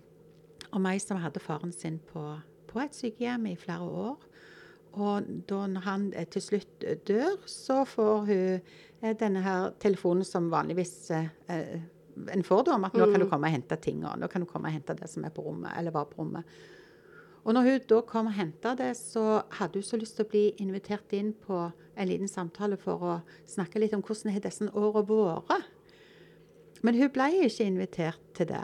om 0.75 0.87
ei 0.89 0.99
som 1.03 1.19
hadde 1.21 1.43
faren 1.43 1.73
sin 1.75 1.99
på, 2.11 2.23
på 2.67 2.83
et 2.83 2.95
sykehjem 2.95 3.49
i 3.51 3.57
flere 3.59 3.87
år. 3.87 4.27
Og 4.91 5.27
da 5.47 5.61
når 5.71 5.85
han 5.87 6.09
eh, 6.17 6.27
til 6.27 6.43
slutt 6.43 6.83
eh, 6.83 6.99
dør, 7.07 7.39
så 7.47 7.83
får 7.87 8.25
hun 8.27 8.59
eh, 8.59 9.15
denne 9.19 9.43
her 9.43 9.71
telefonen 9.79 10.27
som 10.27 10.51
vanligvis 10.51 10.95
eh, 11.15 11.79
en 12.31 12.43
får 12.43 12.65
da, 12.67 12.75
om 12.75 12.85
at 12.87 12.95
nå 12.97 13.07
kan 13.07 13.23
du 13.23 13.27
komme 13.29 13.47
og 13.47 13.55
hente 13.55 13.77
ting, 13.79 14.03
og 14.03 14.19
nå 14.19 14.27
kan 14.31 14.43
du 14.43 14.49
komme 14.49 14.67
og 14.67 14.75
hente 14.75 14.95
det 14.99 15.07
som 15.09 15.23
er 15.25 15.33
på 15.33 15.45
rommet, 15.45 15.71
eller 15.79 15.95
var 15.95 16.09
på 16.11 16.19
rommet. 16.19 16.47
Og 17.41 17.55
når 17.55 17.65
hun 17.65 17.85
da 17.89 18.01
kom 18.05 18.27
og 18.29 18.35
henta 18.37 18.75
det, 18.77 18.91
så 18.99 19.41
hadde 19.57 19.79
hun 19.79 19.85
så 19.87 19.97
lyst 19.97 20.19
til 20.19 20.27
å 20.27 20.29
bli 20.29 20.43
invitert 20.61 21.13
inn 21.17 21.31
på 21.33 21.63
en 21.71 22.09
liten 22.09 22.29
samtale 22.29 22.77
for 22.77 23.01
å 23.01 23.15
snakke 23.49 23.81
litt 23.81 23.95
om 23.97 24.03
hvordan 24.05 24.35
har 24.35 24.43
disse 24.43 24.67
årene 24.69 25.07
vært. 25.07 25.71
Men 26.85 26.97
hun 26.97 27.11
ble 27.13 27.27
ikke 27.47 27.65
invitert 27.65 28.21
til 28.37 28.49
det. 28.49 28.63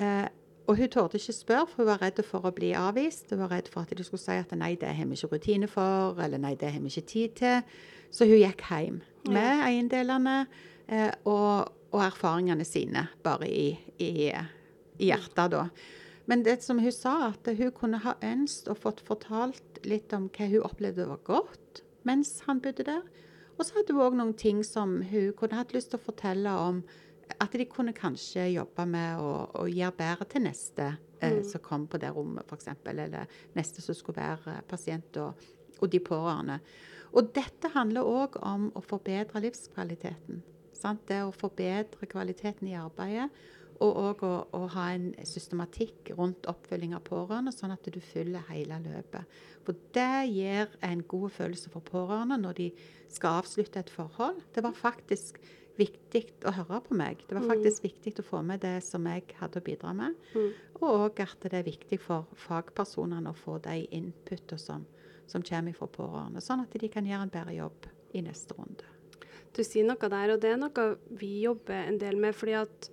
Eh, 0.00 0.26
og 0.66 0.76
hun 0.78 0.88
torde 0.88 1.18
ikke 1.18 1.34
spørre, 1.34 1.66
for 1.66 1.82
hun 1.82 1.88
var 1.90 2.02
redd 2.02 2.20
for 2.26 2.46
å 2.46 2.52
bli 2.54 2.70
avvist. 2.78 3.32
Hun 3.32 3.42
var 3.42 3.50
redd 3.56 3.70
for 3.72 3.82
at 3.82 3.94
de 3.98 4.04
skulle 4.06 4.22
si 4.22 4.36
at 4.38 4.52
nei, 4.56 4.74
det 4.78 4.92
har 4.94 5.08
vi 5.10 5.18
ikke 5.18 5.32
rutine 5.34 5.68
for, 5.70 6.18
eller 6.22 6.38
nei, 6.38 6.54
det 6.58 6.70
har 6.70 6.82
vi 6.84 6.92
ikke 6.92 7.08
tid 7.10 7.34
til. 7.40 7.80
Så 8.12 8.28
hun 8.28 8.38
gikk 8.38 8.62
hjem 8.68 9.00
med 9.32 9.64
eiendelene 9.66 10.36
eh, 10.86 11.10
og, 11.24 11.72
og 11.90 12.04
erfaringene 12.04 12.66
sine, 12.68 13.08
bare 13.24 13.48
i, 13.48 13.72
i, 13.98 14.30
i 14.30 15.10
hjertet 15.10 15.56
da. 15.56 15.66
Men 16.30 16.44
det 16.46 16.60
som 16.62 16.78
hun 16.78 16.94
sa, 16.94 17.32
at 17.32 17.48
hun 17.58 17.72
kunne 17.74 18.02
ha 18.04 18.14
ønsket 18.22 18.70
og 18.70 18.82
fått 18.84 19.02
fortalt 19.06 19.82
litt 19.88 20.14
om 20.14 20.28
hva 20.30 20.46
hun 20.52 20.68
opplevde 20.68 21.08
var 21.10 21.24
godt 21.26 21.82
mens 22.06 22.40
han 22.46 22.60
bodde 22.62 22.86
der. 22.86 23.02
Og 23.58 23.66
så 23.66 23.76
hadde 23.76 23.94
hun 23.94 24.02
òg 24.02 24.18
noen 24.18 24.36
ting 24.38 24.62
som 24.66 25.00
hun 25.06 25.32
kunne 25.38 25.58
hatt 25.58 25.74
lyst 25.74 25.92
til 25.92 26.00
å 26.00 26.06
fortelle 26.06 26.54
om 26.58 26.80
at 27.40 27.54
de 27.56 27.66
kunne 27.70 27.94
kanskje 27.96 28.48
jobbe 28.52 28.86
med 28.88 29.20
å, 29.22 29.32
å 29.62 29.66
gjøre 29.70 29.96
bedre 29.98 30.28
til 30.30 30.44
neste 30.46 30.88
eh, 31.22 31.40
som 31.46 31.62
kom 31.64 31.86
på 31.90 32.00
det 32.02 32.12
rommet, 32.14 32.46
f.eks. 32.48 32.70
Eller 32.92 33.26
neste 33.56 33.84
som 33.84 33.96
skulle 33.96 34.22
være 34.22 34.60
pasient 34.68 35.20
og, 35.22 35.46
og 35.80 35.92
de 35.92 36.00
pårørende. 36.02 36.58
Og 37.12 37.32
dette 37.36 37.72
handler 37.74 38.08
òg 38.08 38.38
om 38.40 38.70
å 38.76 38.82
forbedre 38.84 39.42
livskvaliteten. 39.44 40.42
Sant? 40.76 41.04
Det 41.08 41.20
å 41.22 41.34
forbedre 41.34 42.08
kvaliteten 42.10 42.70
i 42.70 42.78
arbeidet. 42.78 43.28
Og 43.82 43.96
òg 43.98 44.20
å, 44.26 44.34
å 44.54 44.60
ha 44.76 44.84
en 44.94 45.08
systematikk 45.26 46.12
rundt 46.14 46.46
oppfølging 46.50 46.92
av 46.94 47.02
pårørende, 47.06 47.52
sånn 47.54 47.74
at 47.74 47.88
du 47.90 47.98
fyller 48.04 48.44
hele 48.50 48.78
løpet. 48.84 49.40
For 49.66 49.78
det 49.96 50.28
gir 50.30 50.70
en 50.86 51.02
god 51.10 51.34
følelse 51.34 51.72
for 51.72 51.84
pårørende 51.86 52.38
når 52.44 52.60
de 52.60 52.68
skal 53.12 53.40
avslutte 53.42 53.82
et 53.82 53.90
forhold. 53.92 54.38
Det 54.54 54.62
var 54.64 54.78
faktisk 54.78 55.40
viktig 55.78 56.22
å 56.48 56.52
høre 56.54 56.80
på 56.84 56.96
meg. 56.98 57.22
Det 57.28 57.36
var 57.36 57.46
faktisk 57.48 57.84
viktig 57.86 58.14
å 58.20 58.26
få 58.26 58.42
med 58.46 58.60
det 58.64 58.78
som 58.84 59.06
jeg 59.08 59.24
hadde 59.38 59.60
å 59.60 59.64
bidra 59.64 59.92
med. 59.96 60.16
Og 60.80 60.88
òg 60.88 61.22
at 61.24 61.46
det 61.46 61.60
er 61.60 61.68
viktig 61.68 61.98
for 62.02 62.28
fagpersonene 62.46 63.32
å 63.32 63.38
få 63.38 63.58
de 63.64 63.82
inputene 63.96 64.60
som, 64.60 64.84
som 65.26 65.44
kommer 65.46 65.76
fra 65.76 65.88
pårørende, 65.88 66.44
sånn 66.44 66.64
at 66.66 66.76
de 66.76 66.90
kan 66.92 67.08
gjøre 67.08 67.28
en 67.28 67.32
bedre 67.32 67.56
jobb 67.56 67.88
i 68.12 68.24
neste 68.24 68.56
runde. 68.58 68.88
Du 69.52 69.60
sier 69.64 69.84
noe 69.84 70.12
der, 70.12 70.32
og 70.32 70.40
det 70.40 70.54
er 70.54 70.60
noe 70.60 70.86
vi 71.20 71.34
jobber 71.42 71.88
en 71.88 71.98
del 72.00 72.16
med. 72.20 72.34
fordi 72.34 72.56
at 72.56 72.90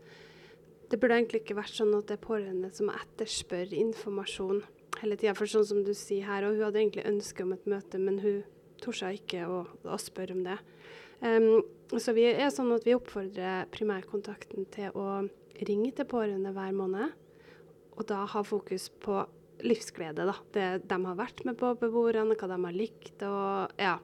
det 0.89 0.97
burde 0.99 1.19
egentlig 1.19 1.43
ikke 1.43 1.59
vært 1.59 1.75
sånn 1.77 1.93
at 1.93 2.07
det 2.09 2.17
er 2.17 2.23
pårørende 2.23 2.71
som 2.73 2.89
etterspør 2.89 3.75
informasjon 3.77 4.63
hele 4.99 5.17
tida. 5.19 5.35
For 5.37 5.49
sånn 5.49 5.67
som 5.69 5.83
du 5.85 5.93
sier 5.93 6.25
her, 6.25 6.47
og 6.47 6.57
hun 6.57 6.65
hadde 6.65 6.81
egentlig 6.81 7.05
ønske 7.07 7.45
om 7.45 7.53
et 7.53 7.67
møte, 7.69 8.01
men 8.01 8.17
hun 8.23 8.39
torde 8.81 9.11
ikke 9.15 9.45
å, 9.47 9.59
å 9.85 9.99
spørre 10.01 10.35
om 10.35 10.41
det. 10.47 10.57
Um, 11.21 11.61
så 11.97 12.13
vi 12.13 12.27
er 12.29 12.51
sånn 12.53 12.69
at 12.75 12.85
vi 12.85 12.93
oppfordrer 12.93 13.65
primærkontakten 13.73 14.67
til 14.69 14.93
å 14.93 15.23
ringe 15.65 15.91
til 15.97 16.07
pårørende 16.09 16.53
hver 16.53 16.75
måned, 16.77 17.15
og 17.97 18.05
da 18.07 18.23
ha 18.29 18.43
fokus 18.45 18.87
på 19.01 19.23
livsglede, 19.65 20.27
da. 20.29 20.35
Det 20.53 20.67
de 20.87 20.99
har 21.03 21.17
vært 21.19 21.43
med 21.47 21.57
på 21.59 21.73
beboerne, 21.81 22.37
hva 22.37 22.51
de 22.51 22.59
har 22.63 22.75
likt, 22.75 23.25
og 23.27 23.81
ja. 23.81 23.97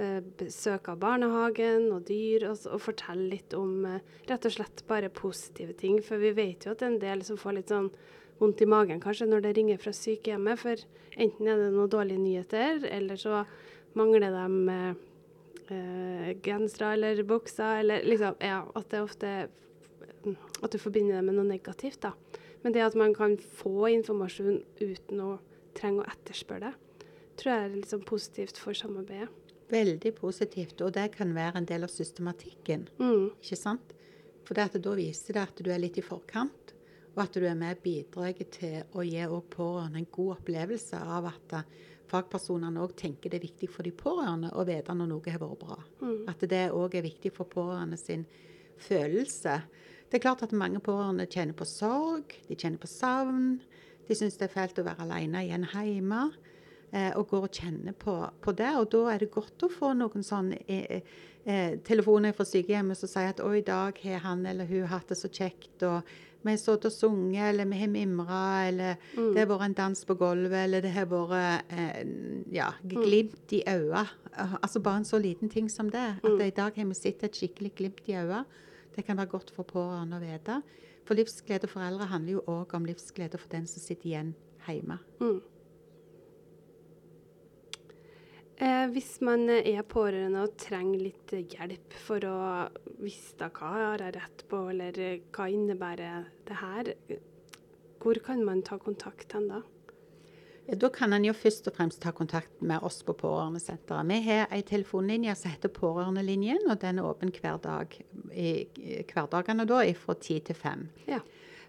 eh, 0.00 0.18
Besøk 0.40 0.88
av 0.90 0.98
barnehagen 1.04 1.90
og 1.94 2.06
dyr, 2.08 2.48
og, 2.50 2.64
og 2.72 2.82
fortelle 2.82 3.28
litt 3.34 3.54
om 3.54 3.84
eh, 3.86 4.00
rett 4.30 4.48
og 4.48 4.56
slett 4.56 4.82
bare 4.88 5.12
positive 5.12 5.76
ting. 5.78 6.00
For 6.02 6.18
vi 6.22 6.32
vet 6.34 6.66
jo 6.66 6.74
at 6.74 6.80
det 6.80 6.88
er 6.88 6.94
en 6.94 7.02
del 7.04 7.26
som 7.28 7.38
får 7.38 7.60
litt 7.60 7.74
sånn 7.74 7.92
vondt 8.38 8.62
i 8.62 8.70
magen 8.70 9.02
kanskje 9.02 9.26
når 9.28 9.44
det 9.44 9.54
ringer 9.56 9.80
fra 9.82 9.92
sykehjemmet, 9.94 10.60
for 10.62 10.82
enten 11.18 11.46
er 11.50 11.60
det 11.60 11.72
noen 11.74 11.90
dårlige 11.92 12.22
nyheter, 12.22 12.84
eller 12.90 13.18
så 13.18 13.44
mangler 13.98 14.34
de 14.34 14.90
eh, 15.74 16.34
gensere 16.44 16.92
eller 16.96 17.22
bukser, 17.28 17.82
eller 17.82 18.04
liksom 18.06 18.36
Ja, 18.44 18.62
at 18.74 18.90
det 18.90 19.02
ofte 19.04 19.32
At 20.62 20.72
du 20.72 20.78
forbinder 20.78 21.16
det 21.18 21.24
med 21.24 21.38
noe 21.38 21.46
negativt, 21.46 22.00
da. 22.02 22.12
Men 22.62 22.74
det 22.74 22.82
at 22.82 22.96
man 22.98 23.14
kan 23.14 23.36
få 23.38 23.88
informasjon 23.94 24.62
uten 24.80 25.20
å 25.22 25.36
trenge 25.78 26.02
å 26.02 26.08
etterspørre 26.10 26.72
det, 26.72 27.04
tror 27.38 27.52
jeg 27.52 27.66
er 27.68 27.76
liksom 27.76 28.02
positivt 28.08 28.58
for 28.58 28.74
samarbeidet. 28.74 29.30
Veldig 29.70 30.14
positivt, 30.16 30.80
og 30.82 30.94
det 30.96 31.10
kan 31.14 31.30
være 31.36 31.60
en 31.60 31.68
del 31.68 31.84
av 31.86 31.92
systematikken. 31.92 32.88
Mm. 32.98 33.28
Ikke 33.36 33.58
sant? 33.60 33.94
For 34.48 34.56
da 34.56 34.94
viser 34.96 35.36
det 35.36 35.44
at 35.44 35.60
du 35.60 35.70
er 35.70 35.82
litt 35.82 36.00
i 36.00 36.04
forkant, 36.04 36.72
og 37.14 37.22
at 37.24 37.36
du 37.36 37.44
er 37.44 37.56
med 37.58 37.76
og 37.76 37.84
bidrar 37.84 38.32
til 38.54 38.80
å 38.96 39.04
gi 39.04 39.24
pårørende 39.52 40.00
en 40.00 40.10
god 40.10 40.38
opplevelse 40.38 40.98
av 40.98 41.28
at 41.30 41.56
fagpersonene 42.08 42.82
òg 42.82 42.94
tenker 42.98 43.32
det 43.32 43.40
er 43.40 43.46
viktig 43.46 43.70
for 43.72 43.86
de 43.86 43.92
pårørende 43.94 44.52
å 44.56 44.64
vite 44.68 44.94
når 44.96 45.10
noe 45.10 45.32
har 45.32 45.42
vært 45.42 45.62
bra. 45.62 45.78
Mm. 46.02 46.20
At 46.32 46.44
det 46.50 46.64
òg 46.76 46.98
er 46.98 47.06
viktig 47.06 47.32
for 47.36 47.50
pårørende 47.50 47.98
sin 48.00 48.26
følelse. 48.78 49.60
Det 50.08 50.18
er 50.18 50.24
klart 50.24 50.42
at 50.46 50.56
mange 50.56 50.80
pårørende 50.80 51.28
kjenner 51.28 51.56
på 51.56 51.66
sorg, 51.68 52.32
de 52.48 52.56
kjenner 52.56 52.80
på 52.80 52.90
savn. 52.90 53.58
De 54.08 54.16
syns 54.16 54.38
det 54.40 54.48
er 54.48 54.54
fælt 54.54 54.80
å 54.80 54.86
være 54.86 55.04
alene 55.04 55.44
igjen 55.44 55.66
hjemme. 55.68 56.22
Eh, 56.88 57.10
og 57.20 57.26
går 57.28 57.42
og 57.44 57.52
kjenner 57.52 57.92
på, 57.92 58.14
på, 58.40 58.52
det. 58.56 58.70
Og 58.80 58.86
da 58.94 59.02
er 59.12 59.20
det 59.20 59.34
godt 59.34 59.66
å 59.66 59.68
få 59.68 59.92
noen 59.98 60.24
sånne 60.24 60.62
eh, 60.64 61.02
eh, 61.44 61.74
telefoner 61.84 62.32
fra 62.32 62.46
sykehjemmet 62.48 62.96
som 62.96 63.10
sier 63.12 63.34
at 63.34 63.42
'Å, 63.44 63.50
i 63.58 63.66
dag 63.66 64.00
har 64.06 64.24
han 64.24 64.46
eller 64.48 64.64
hun 64.70 64.88
hatt 64.88 65.12
det 65.12 65.18
så 65.20 65.28
kjekt', 65.28 65.84
og 65.84 66.08
'Vi 66.44 66.50
har 66.50 66.56
stått 66.56 66.84
og 66.84 66.92
sunget', 66.92 67.48
eller 67.48 67.64
'Vi 67.64 67.76
har 67.80 67.88
mimra', 67.88 68.68
eller 68.68 68.96
Mm. 69.16 69.34
'Det 69.34 69.38
har 69.38 69.46
vært 69.58 69.64
en 69.64 69.72
dans 69.72 70.04
på 70.04 70.14
gulvet', 70.14 70.64
eller 70.64 70.80
'Det 70.80 70.90
har 70.90 71.06
vært 71.06 71.62
eh, 71.70 72.04
ja, 72.52 72.70
glimt 72.88 73.52
i 73.52 73.62
øyet'. 73.66 74.08
Altså 74.62 74.80
bare 74.82 74.96
en 74.96 75.04
så 75.04 75.18
liten 75.18 75.48
ting 75.48 75.68
som 75.70 75.90
det. 75.90 76.16
At 76.24 76.30
Mm. 76.30 76.40
i 76.40 76.50
dag 76.50 76.72
har 76.76 76.84
vi 76.84 76.94
sett 76.94 77.22
et 77.24 77.32
skikkelig 77.36 77.74
glimt 77.74 78.00
i 78.08 78.12
øyet. 78.12 78.44
Det 78.96 79.04
kan 79.06 79.16
være 79.16 79.26
godt 79.26 79.50
for 79.50 79.62
pårørende 79.64 80.16
å 80.16 80.20
vite. 80.20 80.62
For 81.04 81.14
livsglede 81.14 81.66
for 81.68 81.80
eldre 81.80 82.06
handler 82.06 82.32
jo 82.32 82.40
òg 82.46 82.74
om 82.74 82.84
livsglede 82.84 83.38
for 83.38 83.48
den 83.48 83.66
som 83.66 83.80
sitter 83.80 84.06
igjen 84.10 84.34
hjemme. 84.68 84.98
Mm. 85.20 85.40
Eh, 88.58 88.88
hvis 88.90 89.20
man 89.22 89.46
er 89.52 89.84
pårørende 89.86 90.42
og 90.42 90.56
trenger 90.58 90.98
litt 91.04 91.30
hjelp 91.30 91.94
for 91.94 92.24
å 92.26 92.38
vite 92.98 93.46
hva 93.54 93.68
har 93.76 94.02
jeg 94.02 94.16
rett 94.16 94.44
på, 94.50 94.62
eller 94.72 94.98
eh, 94.98 95.20
hva 95.30 95.46
innebærer 95.46 96.26
det 96.48 96.56
her, 96.58 96.90
hvor 98.02 98.18
kan 98.26 98.42
man 98.46 98.64
ta 98.66 98.80
kontakt 98.82 99.36
hen 99.36 99.46
da? 99.52 99.62
Ja, 100.66 100.74
Da 100.74 100.90
kan 100.90 101.14
en 101.14 101.24
jo 101.24 101.32
først 101.32 101.70
og 101.70 101.78
fremst 101.78 102.02
ta 102.02 102.10
kontakt 102.12 102.58
med 102.60 102.82
oss 102.82 102.98
på 103.06 103.14
Pårørendesenteret. 103.16 104.10
Vi 104.10 104.18
har 104.26 104.50
ei 104.50 104.64
telefonlinje 104.66 105.36
som 105.38 105.54
heter 105.54 105.70
Pårørendelinjen, 105.72 106.66
og 106.66 106.80
den 106.82 106.98
er 106.98 107.06
åpen 107.06 107.30
hver 107.32 107.62
dag 107.62 107.94
i 108.34 108.66
i 108.74 109.04
hverdagene 109.06 109.64
da, 109.70 109.84
fra 109.94 110.18
ti 110.18 110.40
til 110.40 110.58
fem. 110.58 110.88
Ja. 111.06 111.22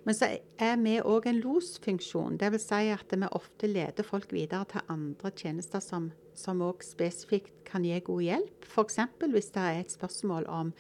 Men 0.08 0.16
så 0.16 0.32
er 0.58 0.80
vi 0.80 0.96
òg 1.02 1.28
en 1.28 1.42
losfunksjon. 1.44 2.40
Dvs. 2.40 2.70
Si 2.70 2.90
at 2.94 3.14
vi 3.14 3.30
ofte 3.36 3.68
leder 3.68 4.08
folk 4.08 4.32
videre 4.34 4.66
til 4.72 4.94
andre 4.96 5.32
tjenester 5.36 5.84
som 5.84 6.12
som 6.40 6.64
òg 6.64 6.84
spesifikt 6.86 7.54
kan 7.68 7.86
gi 7.86 8.00
god 8.06 8.24
hjelp. 8.24 8.66
F.eks. 8.68 9.00
hvis 9.28 9.52
det 9.56 9.66
er 9.66 9.82
et 9.82 9.94
spørsmål 9.94 10.48
om 10.48 10.72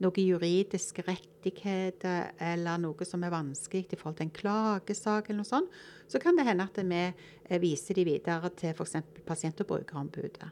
noen 0.00 0.24
juridiske 0.24 1.04
rettigheter 1.04 2.30
eller 2.40 2.80
noe 2.80 3.06
som 3.08 3.24
er 3.26 3.34
vanskelig 3.34 3.90
i 3.90 3.98
forhold 3.98 4.20
til 4.20 4.28
en 4.28 4.36
klagesak, 4.38 5.28
eller 5.28 5.42
noe 5.42 5.50
sånt, 5.50 5.80
så 6.08 6.20
kan 6.22 6.38
det 6.38 6.46
hende 6.48 6.64
at 6.64 6.80
vi 6.80 7.58
viser 7.60 7.98
de 7.98 8.06
videre 8.08 8.52
til 8.56 8.72
f.eks. 8.72 8.96
pasient- 9.26 9.60
og 9.60 9.72
brukerombudet. 9.74 10.48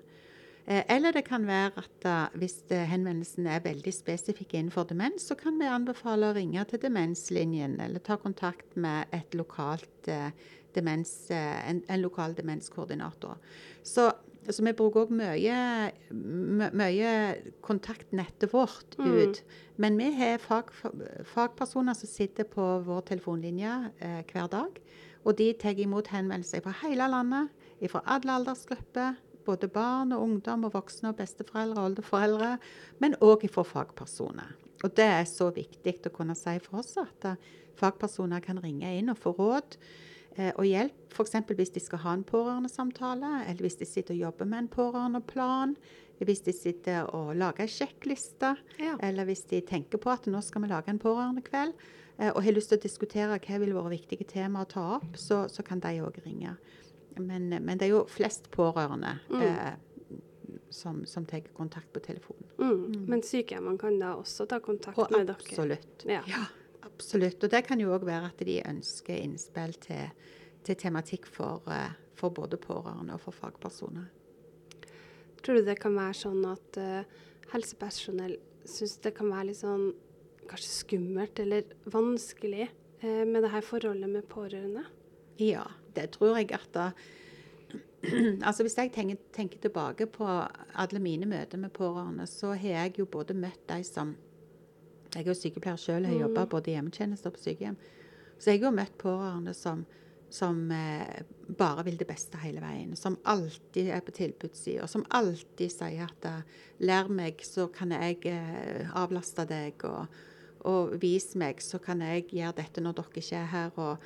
Eh, 0.68 0.84
Eller 0.88 1.12
det 1.16 1.24
kan 1.24 1.46
være 1.48 1.80
at 1.80 2.04
uh, 2.04 2.38
hvis 2.38 2.60
eh, 2.70 2.84
henvendelsen 2.90 3.46
er 3.48 3.64
veldig 3.64 3.92
spesifikk 3.94 4.52
innenfor 4.54 4.84
demens, 4.90 5.24
så 5.24 5.34
kan 5.34 5.56
vi 5.56 5.64
anbefale 5.64 6.28
å 6.28 6.36
ringe 6.36 6.64
til 6.68 6.82
demenslinjen 6.82 7.78
eller 7.80 8.04
ta 8.04 8.18
kontakt 8.20 8.76
med 8.76 9.08
et 9.16 9.32
lokalt 9.38 10.10
eh, 10.12 10.28
demens, 10.76 11.30
eh, 11.30 11.70
en, 11.70 11.80
en 11.88 12.02
lokal 12.02 12.36
demenskoordinator. 12.36 13.38
Så, 13.82 14.10
så 14.44 14.64
vi 14.66 14.74
bruker 14.76 15.06
òg 15.06 15.14
mye, 15.16 15.56
mye 16.76 17.12
kontaktnettet 17.64 18.52
vårt 18.52 18.98
ut. 19.00 19.40
Men 19.80 19.96
vi 19.96 20.10
har 20.18 20.36
fag, 20.42 20.72
fagpersoner 21.32 21.96
som 21.96 22.10
sitter 22.10 22.44
på 22.48 22.66
vår 22.84 23.06
telefonlinje 23.08 23.72
eh, 24.04 24.20
hver 24.28 24.50
dag. 24.52 24.80
Og 25.24 25.38
de 25.40 25.48
tar 25.60 25.80
imot 25.80 26.12
henvendelser 26.12 26.60
fra 26.64 26.76
hele 26.82 27.08
landet, 27.08 27.48
fra 27.88 28.02
alle 28.10 28.36
aldersgrupper 28.40 29.16
både 29.48 29.70
barn 29.72 30.12
og 30.16 30.24
ungdom 30.26 30.66
og 30.68 30.74
voksne 30.76 31.12
og 31.12 31.18
besteforeldre 31.20 31.80
og 31.80 31.90
oldeforeldre, 31.92 32.50
men 33.02 33.16
òg 33.24 33.48
fra 33.52 33.64
fagpersoner. 33.66 34.52
Og 34.84 34.92
det 34.94 35.08
er 35.10 35.24
så 35.26 35.48
viktig 35.54 35.96
å 36.06 36.14
kunne 36.14 36.36
si 36.38 36.54
for 36.62 36.82
oss 36.82 36.94
at 37.00 37.26
uh, 37.26 37.48
fagpersoner 37.78 38.44
kan 38.44 38.60
ringe 38.62 38.90
inn 38.98 39.10
og 39.10 39.18
få 39.18 39.32
råd 39.38 39.76
eh, 40.38 40.52
og 40.54 40.66
hjelp, 40.66 41.14
f.eks. 41.14 41.36
hvis 41.50 41.74
de 41.74 41.82
skal 41.82 42.02
ha 42.04 42.14
en 42.16 42.26
pårørendesamtale, 42.26 43.32
eller 43.46 43.66
hvis 43.66 43.78
de 43.80 43.88
sitter 43.88 44.16
og 44.16 44.24
jobber 44.28 44.50
med 44.50 44.64
en 44.64 44.72
pårørendeplan, 44.74 45.76
hvis 46.26 46.42
de 46.46 46.54
sitter 46.54 47.06
og 47.14 47.36
lager 47.38 47.66
en 47.66 47.70
sjekkliste, 47.70 48.56
Ja. 48.78 48.96
eller 49.02 49.28
hvis 49.28 49.44
de 49.50 49.60
tenker 49.62 50.02
på 50.02 50.10
at 50.10 50.26
nå 50.26 50.40
skal 50.42 50.64
vi 50.64 50.72
lage 50.72 50.90
en 50.90 50.98
pårørendekveld, 51.02 51.74
eh, 52.18 52.32
og 52.32 52.42
har 52.42 52.56
lyst 52.56 52.72
til 52.72 52.80
å 52.80 52.86
diskutere 52.86 53.38
hva 53.38 53.60
vil 53.62 53.74
være 53.74 53.94
viktige 53.94 54.26
tema 54.26 54.64
å 54.64 54.70
ta 54.70 54.86
opp, 54.98 55.14
så, 55.16 55.46
så 55.48 55.62
kan 55.62 55.80
de 55.80 56.00
òg 56.02 56.18
ringe. 56.26 56.56
Men, 57.18 57.48
men 57.50 57.78
det 57.78 57.88
er 57.88 57.94
jo 57.94 58.04
flest 58.10 58.50
pårørende 58.54 59.16
eh, 59.34 59.76
som, 60.70 61.04
som 61.06 61.26
tar 61.26 61.46
kontakt 61.56 61.92
på 61.92 62.02
telefonen. 62.04 62.48
Mm. 62.58 63.04
Men 63.08 63.22
sykehjemmene 63.22 63.80
kan 63.80 63.98
da 64.00 64.14
også 64.18 64.46
ta 64.48 64.60
kontakt 64.64 64.98
Og 64.98 65.12
med 65.14 65.30
dere? 65.30 65.78
Ja. 66.08 66.22
Ja, 66.28 66.44
absolutt. 66.82 67.42
Og 67.42 67.52
det 67.52 67.64
kan 67.68 67.80
jo 67.80 67.94
òg 67.96 68.06
være 68.08 68.32
at 68.32 68.44
de 68.44 68.60
ønsker 68.64 69.16
innspill 69.18 69.74
til, 69.82 70.12
til 70.66 70.78
tematikk 70.78 71.28
for, 71.30 71.64
eh, 71.72 71.96
for 72.18 72.34
både 72.34 72.60
pårørende 72.60 73.16
og 73.16 73.24
for 73.26 73.36
fagpersoner. 73.36 74.10
Tror 75.42 75.60
du 75.60 75.68
det 75.68 75.78
kan 75.80 75.94
være 75.94 76.16
sånn 76.18 76.42
at 76.50 76.78
uh, 76.82 77.18
helsepersonell 77.52 78.34
syns 78.68 78.96
det 79.04 79.14
kan 79.16 79.30
være 79.30 79.52
litt 79.52 79.60
sånn 79.60 79.92
kanskje 80.48 80.72
skummelt 80.72 81.38
eller 81.42 81.68
vanskelig 81.92 82.66
eh, 82.66 83.24
med 83.28 83.44
det 83.44 83.52
her 83.52 83.64
forholdet 83.64 84.10
med 84.10 84.26
pårørende? 84.30 84.84
Ja, 85.38 85.64
det 85.98 86.10
tror 86.14 86.38
jeg 86.38 86.52
at 86.56 86.70
da 86.74 86.90
Altså 88.48 88.62
Hvis 88.62 88.78
jeg 88.78 88.92
tenker, 88.94 89.16
tenker 89.34 89.58
tilbake 89.58 90.06
på 90.06 90.26
alle 90.74 91.02
mine 91.02 91.26
møter 91.26 91.58
med 91.58 91.74
pårørende, 91.74 92.26
så 92.26 92.54
har 92.54 92.68
jeg 92.68 92.98
jo 92.98 93.06
både 93.06 93.34
møtt 93.34 93.60
de 93.68 93.82
som 93.84 94.16
Jeg 95.14 95.24
er 95.24 95.30
jo 95.30 95.34
sykepleier 95.34 96.00
jeg 96.00 96.06
har 96.06 96.20
jobba 96.20 96.44
både 96.46 96.70
i 96.70 96.74
hjemmetjeneste 96.74 97.30
og 97.30 97.38
på 97.38 97.40
sykehjem. 97.40 97.78
Så 98.38 98.50
jeg 98.50 98.60
har 98.60 98.68
jo 98.68 98.76
møtt 98.76 98.98
pårørende 99.00 99.54
som, 99.56 99.86
som 100.30 100.70
eh, 100.70 101.22
bare 101.48 101.86
vil 101.86 101.96
det 101.96 102.06
beste 102.06 102.36
hele 102.42 102.60
veien. 102.60 102.92
Som 102.96 103.16
alltid 103.24 103.88
er 103.88 104.04
på 104.04 104.12
tilbudssida, 104.12 104.86
som 104.86 105.06
alltid 105.08 105.72
sier 105.72 106.04
at 106.04 106.28
eh, 106.28 106.44
'lær 106.84 107.08
meg, 107.08 107.40
så 107.40 107.70
kan 107.72 107.96
jeg 107.96 108.20
eh, 108.28 108.84
avlaste 108.92 109.48
deg', 109.48 109.88
og, 109.88 110.06
og 110.68 110.92
'vis 111.00 111.32
meg, 111.40 111.64
så 111.64 111.80
kan 111.80 112.04
jeg 112.04 112.28
gjøre 112.28 112.58
dette 112.60 112.84
når 112.84 113.00
dere 113.00 113.24
ikke 113.24 113.36
er 113.36 113.52
her'. 113.56 113.78
og 113.78 113.96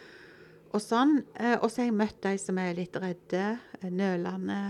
og 0.72 0.82
sånn. 0.82 1.18
Eh, 1.36 1.56
og 1.58 1.68
så 1.70 1.82
har 1.82 1.90
jeg 1.90 1.98
møtt 1.98 2.20
de 2.24 2.34
som 2.40 2.58
er 2.60 2.74
litt 2.76 2.96
redde, 3.00 3.44
eh, 3.80 3.88
nølende 3.92 4.60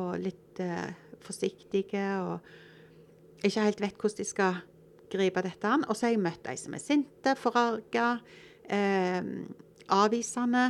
og 0.00 0.18
litt 0.22 0.60
eh, 0.62 0.90
forsiktige 1.24 2.04
og 2.24 3.46
ikke 3.46 3.64
helt 3.64 3.80
vet 3.80 3.96
hvordan 3.96 4.20
de 4.20 4.28
skal 4.28 4.60
gripe 5.10 5.42
dette 5.44 5.68
an. 5.68 5.84
Og 5.88 5.96
så 5.96 6.08
har 6.08 6.14
jeg 6.14 6.24
møtt 6.24 6.44
de 6.46 6.56
som 6.60 6.76
er 6.76 6.82
sinte, 6.82 7.34
forarga, 7.40 8.12
eh, 8.68 9.20
avvisende 9.90 10.66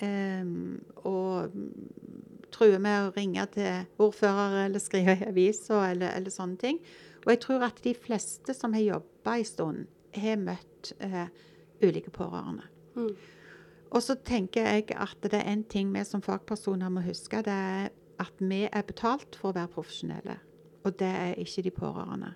eh, 0.00 0.46
og 1.04 1.56
truer 2.50 2.82
med 2.82 3.06
å 3.06 3.12
ringe 3.14 3.44
til 3.54 3.86
ordfører 4.02 4.66
eller 4.66 4.82
skrive 4.82 5.16
i 5.20 5.28
avisa 5.28 5.84
eller, 5.90 6.14
eller 6.16 6.34
sånne 6.34 6.60
ting. 6.60 6.80
Og 7.24 7.34
jeg 7.34 7.42
tror 7.44 7.66
at 7.66 7.82
de 7.84 7.94
fleste 7.96 8.54
som 8.56 8.74
har 8.76 8.86
jobba 8.86 9.36
en 9.36 9.48
stund, 9.48 9.88
har 10.10 10.40
møtt 10.40 10.90
eh, 10.98 11.28
ulike 11.84 12.10
pårørende. 12.10 12.64
Mm. 12.96 13.12
Og 13.90 14.02
så 14.02 14.14
tenker 14.14 14.66
jeg 14.68 14.92
at 14.94 15.16
det 15.22 15.40
er 15.40 15.48
en 15.50 15.64
ting 15.64 15.90
vi 15.94 16.02
som 16.06 16.22
fagpersoner 16.22 16.92
må 16.92 17.02
huske. 17.02 17.42
Det 17.42 17.54
er 17.54 17.88
at 18.20 18.42
vi 18.42 18.66
er 18.68 18.84
betalt 18.86 19.38
for 19.38 19.50
å 19.50 19.56
være 19.56 19.72
profesjonelle. 19.72 20.36
Og 20.84 20.94
det 21.00 21.08
er 21.08 21.40
ikke 21.40 21.64
de 21.66 21.72
pårørende. 21.74 22.34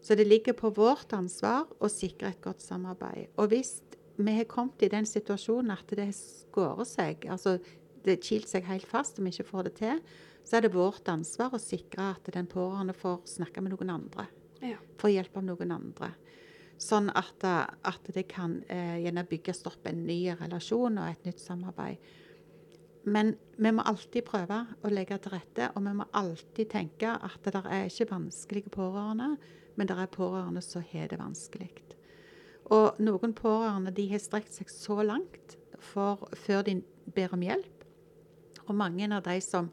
Så 0.00 0.14
det 0.14 0.26
ligger 0.28 0.54
på 0.54 0.70
vårt 0.76 1.12
ansvar 1.16 1.66
å 1.82 1.88
sikre 1.90 2.30
et 2.30 2.40
godt 2.44 2.62
samarbeid. 2.62 3.32
Og 3.40 3.50
hvis 3.50 3.80
vi 4.16 4.36
har 4.36 4.46
kommet 4.48 4.84
i 4.86 4.92
den 4.92 5.08
situasjonen 5.08 5.74
at 5.74 5.90
det 5.98 6.08
skårer 6.14 6.86
seg, 6.88 7.26
altså 7.32 7.56
det 8.06 8.20
kilt 8.22 8.48
seg 8.48 8.68
helt 8.68 8.86
fast 8.86 9.18
og 9.18 9.26
vi 9.26 9.34
ikke 9.34 9.48
får 9.50 9.66
det 9.66 9.74
til, 9.80 10.00
så 10.46 10.56
er 10.58 10.66
det 10.66 10.76
vårt 10.76 11.08
ansvar 11.10 11.56
å 11.56 11.60
sikre 11.60 12.12
at 12.14 12.30
den 12.32 12.46
pårørende 12.46 12.94
får 12.94 13.24
snakke 13.34 13.64
med 13.64 13.74
noen 13.74 13.90
andre 13.96 14.28
Ja. 14.62 14.76
for 14.96 15.10
hjelp 15.10 15.36
av 15.36 15.44
noen 15.44 15.72
andre. 15.74 16.12
Sånn 16.82 17.08
at, 17.16 17.44
eh, 17.44 17.64
at 17.88 18.12
det 18.12 18.26
kan 18.28 18.60
eh, 18.68 18.98
gjerne 19.04 19.26
bygges 19.28 19.64
opp 19.68 19.88
en 19.88 20.04
ny 20.06 20.20
relasjon 20.36 21.00
og 21.00 21.08
et 21.08 21.28
nytt 21.28 21.40
samarbeid. 21.40 22.14
Men 23.06 23.36
vi 23.56 23.70
må 23.70 23.84
alltid 23.86 24.26
prøve 24.26 24.64
å 24.82 24.90
legge 24.90 25.18
til 25.22 25.36
rette, 25.36 25.70
og 25.74 25.84
vi 25.86 25.92
må 25.94 26.08
alltid 26.18 26.72
tenke 26.72 27.12
at 27.14 27.44
det 27.44 27.62
er 27.62 27.86
ikke 27.86 28.10
vanskelige 28.10 28.72
pårørende, 28.74 29.36
men 29.76 29.88
det 29.88 29.94
er 29.94 30.10
pårørende 30.10 30.62
som 30.64 30.82
har 30.90 31.06
det 31.12 31.20
vanskelig. 31.20 31.70
Og 32.74 32.98
noen 32.98 33.34
pårørende 33.36 33.92
de 33.94 34.08
har 34.10 34.22
strekt 34.22 34.56
seg 34.56 34.70
så 34.72 34.98
langt 35.06 35.54
for, 35.78 36.26
før 36.34 36.64
de 36.66 36.80
ber 37.14 37.34
om 37.36 37.44
hjelp. 37.46 37.84
Og 38.66 38.74
mange 38.74 39.06
av 39.06 39.22
de 39.22 39.36
som 39.44 39.68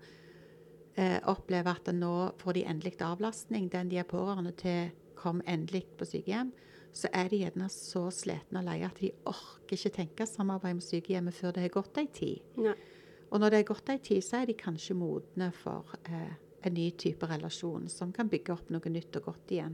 eh, 0.93 1.17
opplever 1.25 1.73
at 1.73 1.89
nå 1.95 2.13
får 2.37 2.59
de 2.59 2.67
endelig 2.69 2.99
avlastning, 3.01 3.71
den 3.73 3.89
de 3.89 3.97
er 3.97 4.09
pårørende 4.09 4.53
til, 4.61 4.93
kom 5.17 5.41
endelig 5.49 5.87
på 5.97 6.05
sykehjem, 6.05 6.51
så 6.93 7.09
er 7.13 7.29
de 7.29 7.41
gjerne 7.41 7.67
så 7.73 8.05
slitne 8.13 8.61
og 8.61 8.67
leie 8.67 8.87
at 8.87 8.99
de 9.01 9.09
orker 9.29 9.77
ikke 9.77 9.95
tenke 9.95 10.27
samarbeid 10.29 10.77
med 10.77 10.85
sykehjemmet 10.85 11.35
før 11.35 11.55
det 11.55 11.65
har 11.65 11.73
gått 11.73 11.97
ei 12.01 12.07
tid. 12.13 12.51
Nei. 12.61 12.75
Og 13.33 13.41
når 13.41 13.49
det 13.49 13.61
har 13.63 13.69
gått 13.71 13.89
ei 13.89 13.97
tid, 13.97 14.21
så 14.21 14.41
er 14.41 14.49
de 14.49 14.53
kanskje 14.57 14.93
modne 14.97 15.49
for 15.57 15.95
eh, 16.05 16.35
en 16.63 16.75
ny 16.77 16.91
type 17.01 17.25
relasjon 17.27 17.89
som 17.89 18.13
kan 18.13 18.29
bygge 18.29 18.53
opp 18.53 18.69
noe 18.73 18.93
nytt 18.93 19.17
og 19.17 19.31
godt 19.31 19.55
igjen. 19.55 19.73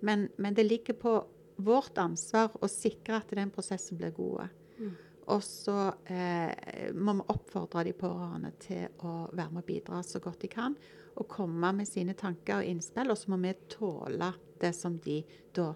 Men, 0.00 0.30
men 0.40 0.56
det 0.56 0.64
ligger 0.64 0.96
på 0.96 1.12
vårt 1.60 2.00
ansvar 2.00 2.56
å 2.56 2.70
sikre 2.72 3.20
at 3.20 3.36
den 3.36 3.52
prosessen 3.52 4.00
blir 4.00 4.14
god. 4.16 4.48
Mm. 4.80 4.94
Og 5.30 5.42
så 5.44 5.76
eh, 6.08 6.88
må 6.96 7.14
vi 7.20 7.28
oppfordre 7.34 7.84
de 7.86 7.92
pårørende 8.00 8.54
til 8.64 9.04
å 9.04 9.28
være 9.28 9.52
med 9.52 9.62
og 9.62 9.68
bidra 9.68 10.00
så 10.06 10.22
godt 10.24 10.46
de 10.46 10.50
kan. 10.50 10.76
Og 11.20 11.28
komme 11.28 11.74
med 11.76 11.88
sine 11.88 12.16
tanker 12.16 12.62
og 12.62 12.72
innspill, 12.72 13.12
og 13.12 13.20
så 13.20 13.30
må 13.34 13.42
vi 13.44 13.52
tåle 13.70 14.32
det 14.60 14.72
som 14.76 14.96
de 15.04 15.20
da 15.56 15.68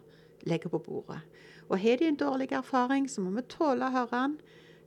legger 0.49 0.73
på 0.73 0.83
bordet. 0.85 1.23
Og 1.69 1.79
har 1.81 1.97
de 2.01 2.09
en 2.09 2.21
dårlig 2.21 2.51
erfaring, 2.53 3.09
så 3.11 3.25
må 3.25 3.33
vi 3.37 3.47
tåle 3.49 3.89
å 3.89 3.95
høre 3.95 4.13
den. 4.13 4.37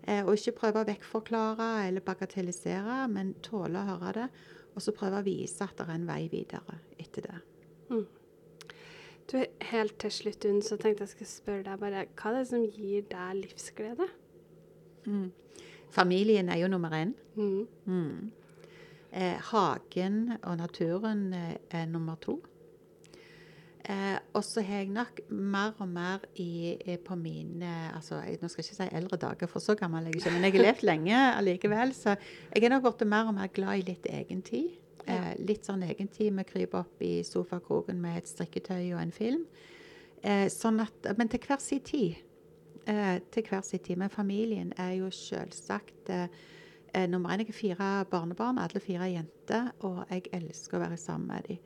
Eh, 0.08 0.22
og 0.24 0.38
ikke 0.38 0.56
prøve 0.60 0.84
å 0.84 0.88
vekkforklare 0.88 1.72
eller 1.88 2.06
bagatellisere, 2.06 3.08
men 3.12 3.34
tåle 3.46 3.82
å 3.82 3.90
høre 3.96 4.14
det. 4.20 4.28
Og 4.76 4.86
så 4.86 4.94
prøve 4.96 5.20
å 5.20 5.26
vise 5.26 5.66
at 5.66 5.76
det 5.80 5.88
er 5.88 5.96
en 5.96 6.08
vei 6.08 6.22
videre 6.32 6.78
etter 7.02 7.26
det. 7.26 7.40
Mm. 7.90 8.06
Du, 9.28 9.38
helt 9.72 9.98
til 10.00 10.14
slutt, 10.14 10.46
Unn, 10.48 10.62
så 10.64 10.78
tenkte 10.80 11.04
jeg 11.04 11.16
skulle 11.16 11.32
spørre 11.32 11.66
deg 11.66 11.82
bare, 11.82 12.06
hva 12.16 12.32
er 12.32 12.38
det 12.38 12.48
som 12.48 12.64
gir 12.64 13.08
deg 13.10 13.42
livsglede? 13.42 14.08
Mm. 15.08 15.32
Familien 15.92 16.52
er 16.54 16.62
jo 16.62 16.70
nummer 16.72 16.94
én. 16.96 17.12
Mm. 17.36 17.66
Mm. 17.86 18.30
Eh, 19.12 19.40
hagen 19.50 20.38
og 20.38 20.58
naturen 20.62 21.34
eh, 21.34 21.58
er 21.72 21.90
nummer 21.92 22.16
to. 22.24 22.38
Eh, 23.88 24.18
og 24.36 24.44
så 24.44 24.62
har 24.66 24.82
jeg 24.82 24.90
nok 24.92 25.22
mer 25.30 25.78
og 25.80 25.88
mer 25.88 26.26
i, 26.36 26.74
på 27.06 27.16
mine 27.16 27.70
altså, 27.96 28.18
jeg, 28.26 28.40
Nå 28.42 28.50
skal 28.52 28.64
jeg 28.64 28.72
ikke 28.72 28.80
si 28.82 28.98
eldre 29.00 29.20
dager, 29.22 29.52
for 29.52 29.64
så 29.64 29.78
gammel 29.80 30.04
er 30.04 30.12
jeg 30.12 30.22
ikke, 30.22 30.34
men 30.36 30.48
jeg 30.48 30.56
har 30.58 30.66
levd 30.66 30.84
lenge 30.90 31.22
allikevel. 31.38 31.94
Så 31.96 32.18
jeg 32.18 32.64
er 32.64 32.74
nok 32.74 32.84
blitt 32.90 33.08
mer 33.08 33.32
og 33.32 33.38
mer 33.38 33.54
glad 33.54 33.80
i 33.80 33.88
litt 33.94 34.10
egentid. 34.12 34.76
Eh, 35.08 35.34
litt 35.40 35.68
sånn 35.68 35.86
egentid. 35.88 36.36
Vi 36.36 36.48
kryper 36.50 36.84
opp 36.84 37.04
i 37.06 37.22
sofakroken 37.24 38.02
med 38.04 38.20
et 38.20 38.32
strikketøy 38.32 38.92
og 38.92 39.02
en 39.06 39.16
film. 39.16 39.46
Eh, 40.24 40.48
sånn 40.52 40.82
at, 40.84 41.14
men 41.20 41.32
til 41.32 41.46
hver 41.48 41.62
sin 41.64 41.84
tid. 41.86 42.18
Eh, 42.88 43.18
til 43.32 43.48
hver 43.48 43.64
sin 43.64 43.80
tid. 43.80 43.96
Men 43.96 44.10
familien 44.10 44.74
er 44.78 44.98
jo 44.98 45.10
selvsagt 45.12 46.10
eh, 46.10 46.28
eh, 46.94 47.08
nummer 47.08 47.30
én. 47.30 47.46
Jeg 47.46 47.48
har 47.48 47.60
fire 47.62 48.06
barnebarn, 48.12 48.60
alle 48.60 48.80
fire 48.80 49.08
er 49.08 49.16
jenter, 49.20 49.72
og 49.80 50.06
jeg 50.10 50.28
elsker 50.34 50.78
å 50.78 50.86
være 50.86 50.98
sammen 50.98 51.28
med 51.28 51.48
dem. 51.48 51.58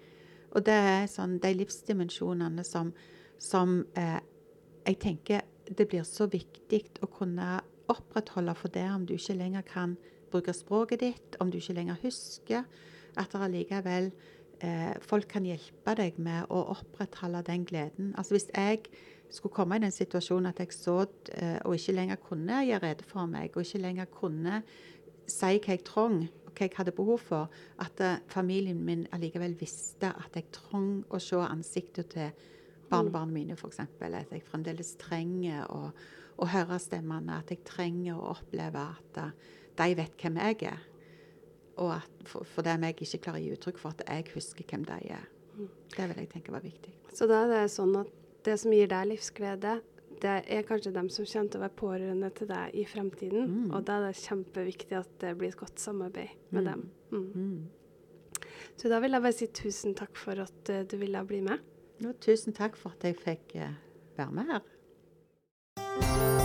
Og 0.51 0.65
det 0.67 0.75
er 0.75 1.09
sånn, 1.11 1.39
de 1.43 1.53
livsdimensjonene 1.55 2.63
som, 2.67 2.91
som 3.41 3.81
eh, 3.99 4.19
jeg 4.85 4.99
tenker 5.01 5.45
det 5.71 5.87
blir 5.87 6.03
så 6.07 6.27
viktig 6.31 6.81
å 7.05 7.09
kunne 7.11 7.61
opprettholde 7.91 8.55
for 8.59 8.73
det 8.73 8.87
om 8.91 9.05
du 9.07 9.15
ikke 9.15 9.37
lenger 9.37 9.63
kan 9.67 9.95
bruke 10.31 10.53
språket 10.55 11.03
ditt, 11.03 11.37
om 11.43 11.51
du 11.51 11.59
ikke 11.59 11.75
lenger 11.77 11.99
husker 12.03 12.67
at 13.19 13.31
det 13.33 13.41
allikevel 13.43 14.11
eh, 14.63 14.93
folk 15.03 15.27
kan 15.31 15.47
hjelpe 15.47 15.95
deg 15.99 16.19
med 16.21 16.51
å 16.51 16.61
opprettholde 16.75 17.43
den 17.47 17.65
gleden. 17.67 18.13
Altså 18.17 18.37
Hvis 18.37 18.49
jeg 18.53 18.85
skulle 19.31 19.55
komme 19.55 19.79
i 19.79 19.83
den 19.83 19.95
situasjonen 19.95 20.51
at 20.51 20.59
jeg 20.59 20.75
så 20.75 21.03
eh, 21.35 21.59
og 21.63 21.75
ikke 21.75 21.95
lenger 21.95 22.21
kunne 22.23 22.63
gjøre 22.67 22.83
rede 22.87 23.07
for 23.07 23.27
meg, 23.31 23.55
og 23.55 23.65
ikke 23.65 23.83
lenger 23.83 24.11
kunne 24.11 24.61
si 25.27 25.57
hva 25.57 25.75
jeg 25.75 25.83
trong, 25.87 26.23
og 26.51 26.57
hva 26.59 26.67
jeg 26.67 26.75
hadde 26.75 26.93
behov 26.95 27.21
for, 27.23 27.51
at 27.79 28.01
eh, 28.03 28.19
familien 28.31 28.79
min 28.85 29.05
allikevel 29.15 29.55
visste 29.59 30.11
at 30.11 30.35
jeg 30.35 30.49
trong 30.51 31.05
å 31.09 31.19
se 31.21 31.39
ansiktet 31.39 32.11
til 32.11 32.31
barnebarna 32.91 33.31
mine, 33.31 33.55
f.eks. 33.55 33.79
At 33.79 34.33
jeg 34.33 34.43
fremdeles 34.43 34.95
trenger 34.99 35.63
å, 35.71 35.91
å 36.35 36.47
høre 36.51 36.79
stemmene. 36.81 37.39
At 37.39 37.53
jeg 37.53 37.63
trenger 37.67 38.19
å 38.19 38.33
oppleve 38.33 38.83
at 38.83 39.19
uh, 39.21 39.51
de 39.79 39.95
vet 39.95 40.17
hvem 40.19 40.41
jeg 40.43 40.57
er. 40.73 40.81
Og 41.79 41.93
at 41.95 42.25
for, 42.27 42.43
for 42.43 42.67
dem 42.67 42.83
jeg 42.83 42.99
ikke 42.99 43.21
klarer 43.29 43.39
å 43.39 43.45
gi 43.45 43.53
uttrykk 43.55 43.79
for 43.79 43.95
at 43.95 44.03
jeg 44.03 44.27
husker 44.35 44.67
hvem 44.67 44.83
de 44.89 44.99
er. 45.15 45.29
Det 45.95 46.09
vil 46.09 46.19
jeg 46.19 46.31
tenke 46.33 46.51
var 46.53 46.63
viktig. 46.65 46.91
Så 47.15 47.27
da 47.31 47.45
er 47.45 47.53
det 47.53 47.63
sånn 47.71 47.95
at 48.01 48.11
det 48.43 48.57
som 48.59 48.73
gir 48.75 48.91
deg 48.91 49.07
livsglede, 49.13 49.79
det 50.21 50.33
er 50.53 50.65
kanskje 50.67 50.93
dem 50.95 51.09
som 51.09 51.25
kommer 51.25 51.51
til 51.51 51.59
å 51.59 51.63
være 51.65 51.79
pårørende 51.81 52.31
til 52.37 52.49
deg 52.51 52.75
i 52.77 52.85
fremtiden. 52.89 53.47
Mm. 53.51 53.69
Og 53.75 53.85
da 53.87 53.97
er 53.97 54.07
det 54.09 54.21
kjempeviktig 54.21 54.97
at 54.99 55.13
det 55.23 55.35
blir 55.39 55.53
et 55.53 55.59
godt 55.59 55.81
samarbeid 55.81 56.35
med 56.51 56.61
mm. 56.61 56.67
dem. 56.69 56.89
Mm. 57.11 57.29
mm. 57.35 57.61
Så 58.77 58.89
da 58.89 59.01
vil 59.03 59.13
jeg 59.13 59.21
bare 59.21 59.37
si 59.37 59.47
tusen 59.53 59.95
takk 59.97 60.17
for 60.17 60.41
at 60.41 60.73
uh, 60.73 60.83
du 60.89 60.97
ville 61.01 61.25
bli 61.27 61.41
med. 61.45 61.61
No, 62.01 62.13
tusen 62.17 62.55
takk 62.57 62.79
for 62.79 62.95
at 62.95 63.05
jeg 63.05 63.19
fikk 63.21 63.57
uh, 63.61 63.73
være 64.17 64.37
med 64.37 64.55
her. 64.55 66.39